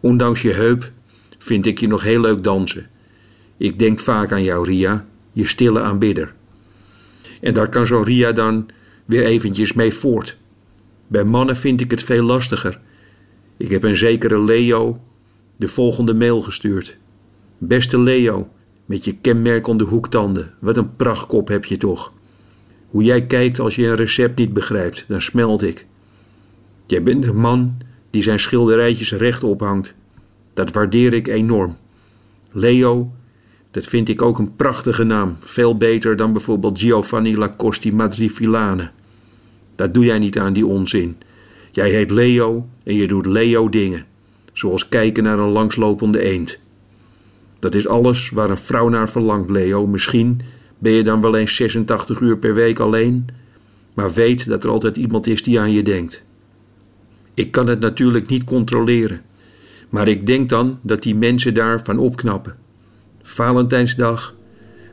Ondanks 0.00 0.42
je 0.42 0.52
heup 0.52 0.92
vind 1.38 1.66
ik 1.66 1.78
je 1.78 1.86
nog 1.86 2.02
heel 2.02 2.20
leuk 2.20 2.44
dansen. 2.44 2.86
Ik 3.56 3.78
denk 3.78 4.00
vaak 4.00 4.32
aan 4.32 4.42
jou, 4.42 4.66
Ria, 4.66 5.06
je 5.32 5.46
stille 5.46 5.80
aanbidder. 5.80 6.34
En 7.40 7.54
daar 7.54 7.68
kan 7.68 7.86
zo 7.86 8.02
Ria 8.02 8.32
dan 8.32 8.68
weer 9.04 9.24
eventjes 9.24 9.72
mee 9.72 9.92
voort. 9.94 10.36
Bij 11.06 11.24
mannen 11.24 11.56
vind 11.56 11.80
ik 11.80 11.90
het 11.90 12.02
veel 12.02 12.22
lastiger. 12.22 12.80
Ik 13.56 13.70
heb 13.70 13.82
een 13.82 13.96
zekere 13.96 14.40
Leo 14.40 15.00
de 15.56 15.68
volgende 15.68 16.14
mail 16.14 16.40
gestuurd. 16.40 16.96
Beste 17.58 17.98
Leo, 17.98 18.50
met 18.88 19.04
je 19.04 19.16
kenmerkende 19.20 19.84
hoektanden, 19.84 20.54
wat 20.58 20.76
een 20.76 20.96
prachtkop 20.96 21.48
heb 21.48 21.64
je 21.64 21.76
toch. 21.76 22.12
Hoe 22.88 23.02
jij 23.02 23.26
kijkt 23.26 23.58
als 23.58 23.76
je 23.76 23.86
een 23.86 23.96
recept 23.96 24.38
niet 24.38 24.52
begrijpt, 24.52 25.04
dan 25.08 25.22
smelt 25.22 25.62
ik. 25.62 25.86
Jij 26.86 27.02
bent 27.02 27.26
een 27.26 27.40
man 27.40 27.76
die 28.10 28.22
zijn 28.22 28.40
schilderijtjes 28.40 29.12
recht 29.12 29.44
ophangt. 29.44 29.94
Dat 30.54 30.72
waardeer 30.72 31.12
ik 31.12 31.26
enorm. 31.26 31.76
Leo, 32.52 33.12
dat 33.70 33.86
vind 33.86 34.08
ik 34.08 34.22
ook 34.22 34.38
een 34.38 34.56
prachtige 34.56 35.04
naam. 35.04 35.36
Veel 35.40 35.76
beter 35.76 36.16
dan 36.16 36.32
bijvoorbeeld 36.32 36.78
Giovanni 36.80 37.36
Lacosti 37.36 37.92
Madrifilane. 37.92 38.90
Dat 39.74 39.94
doe 39.94 40.04
jij 40.04 40.18
niet 40.18 40.38
aan 40.38 40.52
die 40.52 40.66
onzin. 40.66 41.16
Jij 41.72 41.90
heet 41.90 42.10
Leo 42.10 42.68
en 42.84 42.94
je 42.94 43.08
doet 43.08 43.26
Leo 43.26 43.68
dingen. 43.68 44.06
Zoals 44.52 44.88
kijken 44.88 45.22
naar 45.22 45.38
een 45.38 45.48
langslopende 45.48 46.20
eend. 46.20 46.60
Dat 47.58 47.74
is 47.74 47.88
alles 47.88 48.30
waar 48.30 48.50
een 48.50 48.58
vrouw 48.58 48.88
naar 48.88 49.08
verlangt, 49.08 49.50
Leo. 49.50 49.86
Misschien 49.86 50.40
ben 50.78 50.92
je 50.92 51.02
dan 51.02 51.20
wel 51.20 51.36
eens 51.36 51.56
86 51.56 52.20
uur 52.20 52.38
per 52.38 52.54
week 52.54 52.78
alleen, 52.78 53.26
maar 53.94 54.12
weet 54.12 54.48
dat 54.48 54.64
er 54.64 54.70
altijd 54.70 54.96
iemand 54.96 55.26
is 55.26 55.42
die 55.42 55.60
aan 55.60 55.72
je 55.72 55.82
denkt. 55.82 56.24
Ik 57.34 57.50
kan 57.50 57.66
het 57.66 57.80
natuurlijk 57.80 58.28
niet 58.28 58.44
controleren, 58.44 59.22
maar 59.88 60.08
ik 60.08 60.26
denk 60.26 60.48
dan 60.48 60.78
dat 60.82 61.02
die 61.02 61.14
mensen 61.14 61.54
daarvan 61.54 61.98
opknappen. 61.98 62.56
Valentijnsdag 63.22 64.34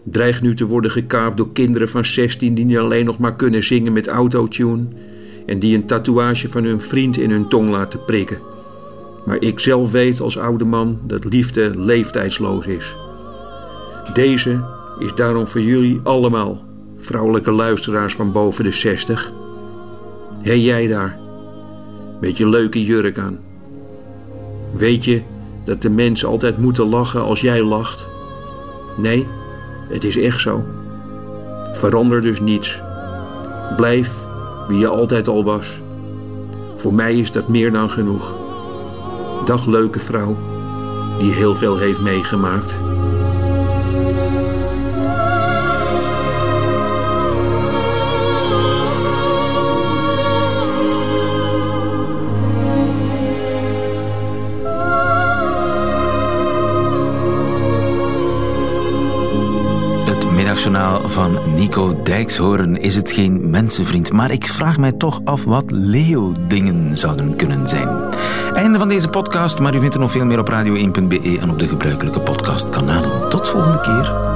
dreigt 0.03 0.41
nu 0.41 0.55
te 0.55 0.65
worden 0.65 0.91
gekaapt 0.91 1.37
door 1.37 1.51
kinderen 1.51 1.89
van 1.89 2.05
16 2.05 2.53
die 2.53 2.65
niet 2.65 2.77
alleen 2.77 3.05
nog 3.05 3.19
maar 3.19 3.35
kunnen 3.35 3.63
zingen 3.63 3.93
met 3.93 4.07
autotune 4.07 4.85
en 5.45 5.59
die 5.59 5.75
een 5.75 5.85
tatoeage 5.85 6.47
van 6.47 6.63
hun 6.63 6.81
vriend 6.81 7.17
in 7.17 7.31
hun 7.31 7.49
tong 7.49 7.69
laten 7.69 8.05
prikken. 8.05 8.54
Maar 9.25 9.37
ik 9.41 9.59
zelf 9.59 9.91
weet 9.91 10.21
als 10.21 10.37
oude 10.37 10.65
man 10.65 10.99
dat 11.03 11.23
liefde 11.23 11.71
leeftijdsloos 11.75 12.65
is. 12.65 12.95
Deze 14.13 14.63
is 14.99 15.15
daarom 15.15 15.47
voor 15.47 15.61
jullie 15.61 15.99
allemaal, 16.03 16.63
vrouwelijke 16.95 17.51
luisteraars 17.51 18.15
van 18.15 18.31
boven 18.31 18.63
de 18.63 18.71
60. 18.71 19.31
Hé 20.41 20.53
jij 20.53 20.87
daar, 20.87 21.19
met 22.21 22.37
je 22.37 22.49
leuke 22.49 22.83
jurk 22.83 23.17
aan. 23.17 23.39
Weet 24.73 25.05
je 25.05 25.21
dat 25.65 25.81
de 25.81 25.89
mensen 25.89 26.27
altijd 26.27 26.57
moeten 26.57 26.89
lachen 26.89 27.21
als 27.21 27.41
jij 27.41 27.63
lacht? 27.63 28.07
Nee, 28.97 29.27
het 29.89 30.03
is 30.03 30.17
echt 30.17 30.41
zo. 30.41 30.63
Verander 31.71 32.21
dus 32.21 32.39
niets. 32.39 32.81
Blijf 33.75 34.25
wie 34.67 34.79
je 34.79 34.87
altijd 34.87 35.27
al 35.27 35.43
was. 35.43 35.81
Voor 36.75 36.93
mij 36.93 37.15
is 37.15 37.31
dat 37.31 37.47
meer 37.47 37.71
dan 37.71 37.89
genoeg. 37.89 38.44
Dag 39.43 39.65
leuke 39.65 39.99
vrouw, 39.99 40.37
die 41.19 41.31
heel 41.31 41.55
veel 41.55 41.77
heeft 41.77 42.01
meegemaakt. 42.01 42.79
Van 60.65 61.39
Nico 61.55 62.01
Dijkshoorn 62.03 62.77
is 62.81 62.95
het 62.95 63.11
geen 63.11 63.49
mensenvriend, 63.49 64.11
maar 64.11 64.31
ik 64.31 64.47
vraag 64.47 64.77
mij 64.77 64.91
toch 64.91 65.21
af 65.23 65.43
wat 65.43 65.63
Leo-dingen 65.67 66.97
zouden 66.97 67.35
kunnen 67.35 67.67
zijn. 67.67 67.89
Einde 68.53 68.79
van 68.79 68.89
deze 68.89 69.09
podcast, 69.09 69.59
maar 69.59 69.75
u 69.75 69.79
vindt 69.79 69.93
er 69.93 70.01
nog 70.01 70.11
veel 70.11 70.25
meer 70.25 70.39
op 70.39 70.49
radio1.be 70.49 71.37
en 71.41 71.49
op 71.49 71.59
de 71.59 71.67
gebruikelijke 71.67 72.19
podcastkanalen. 72.19 73.29
Tot 73.29 73.49
volgende 73.49 73.81
keer. 73.81 74.34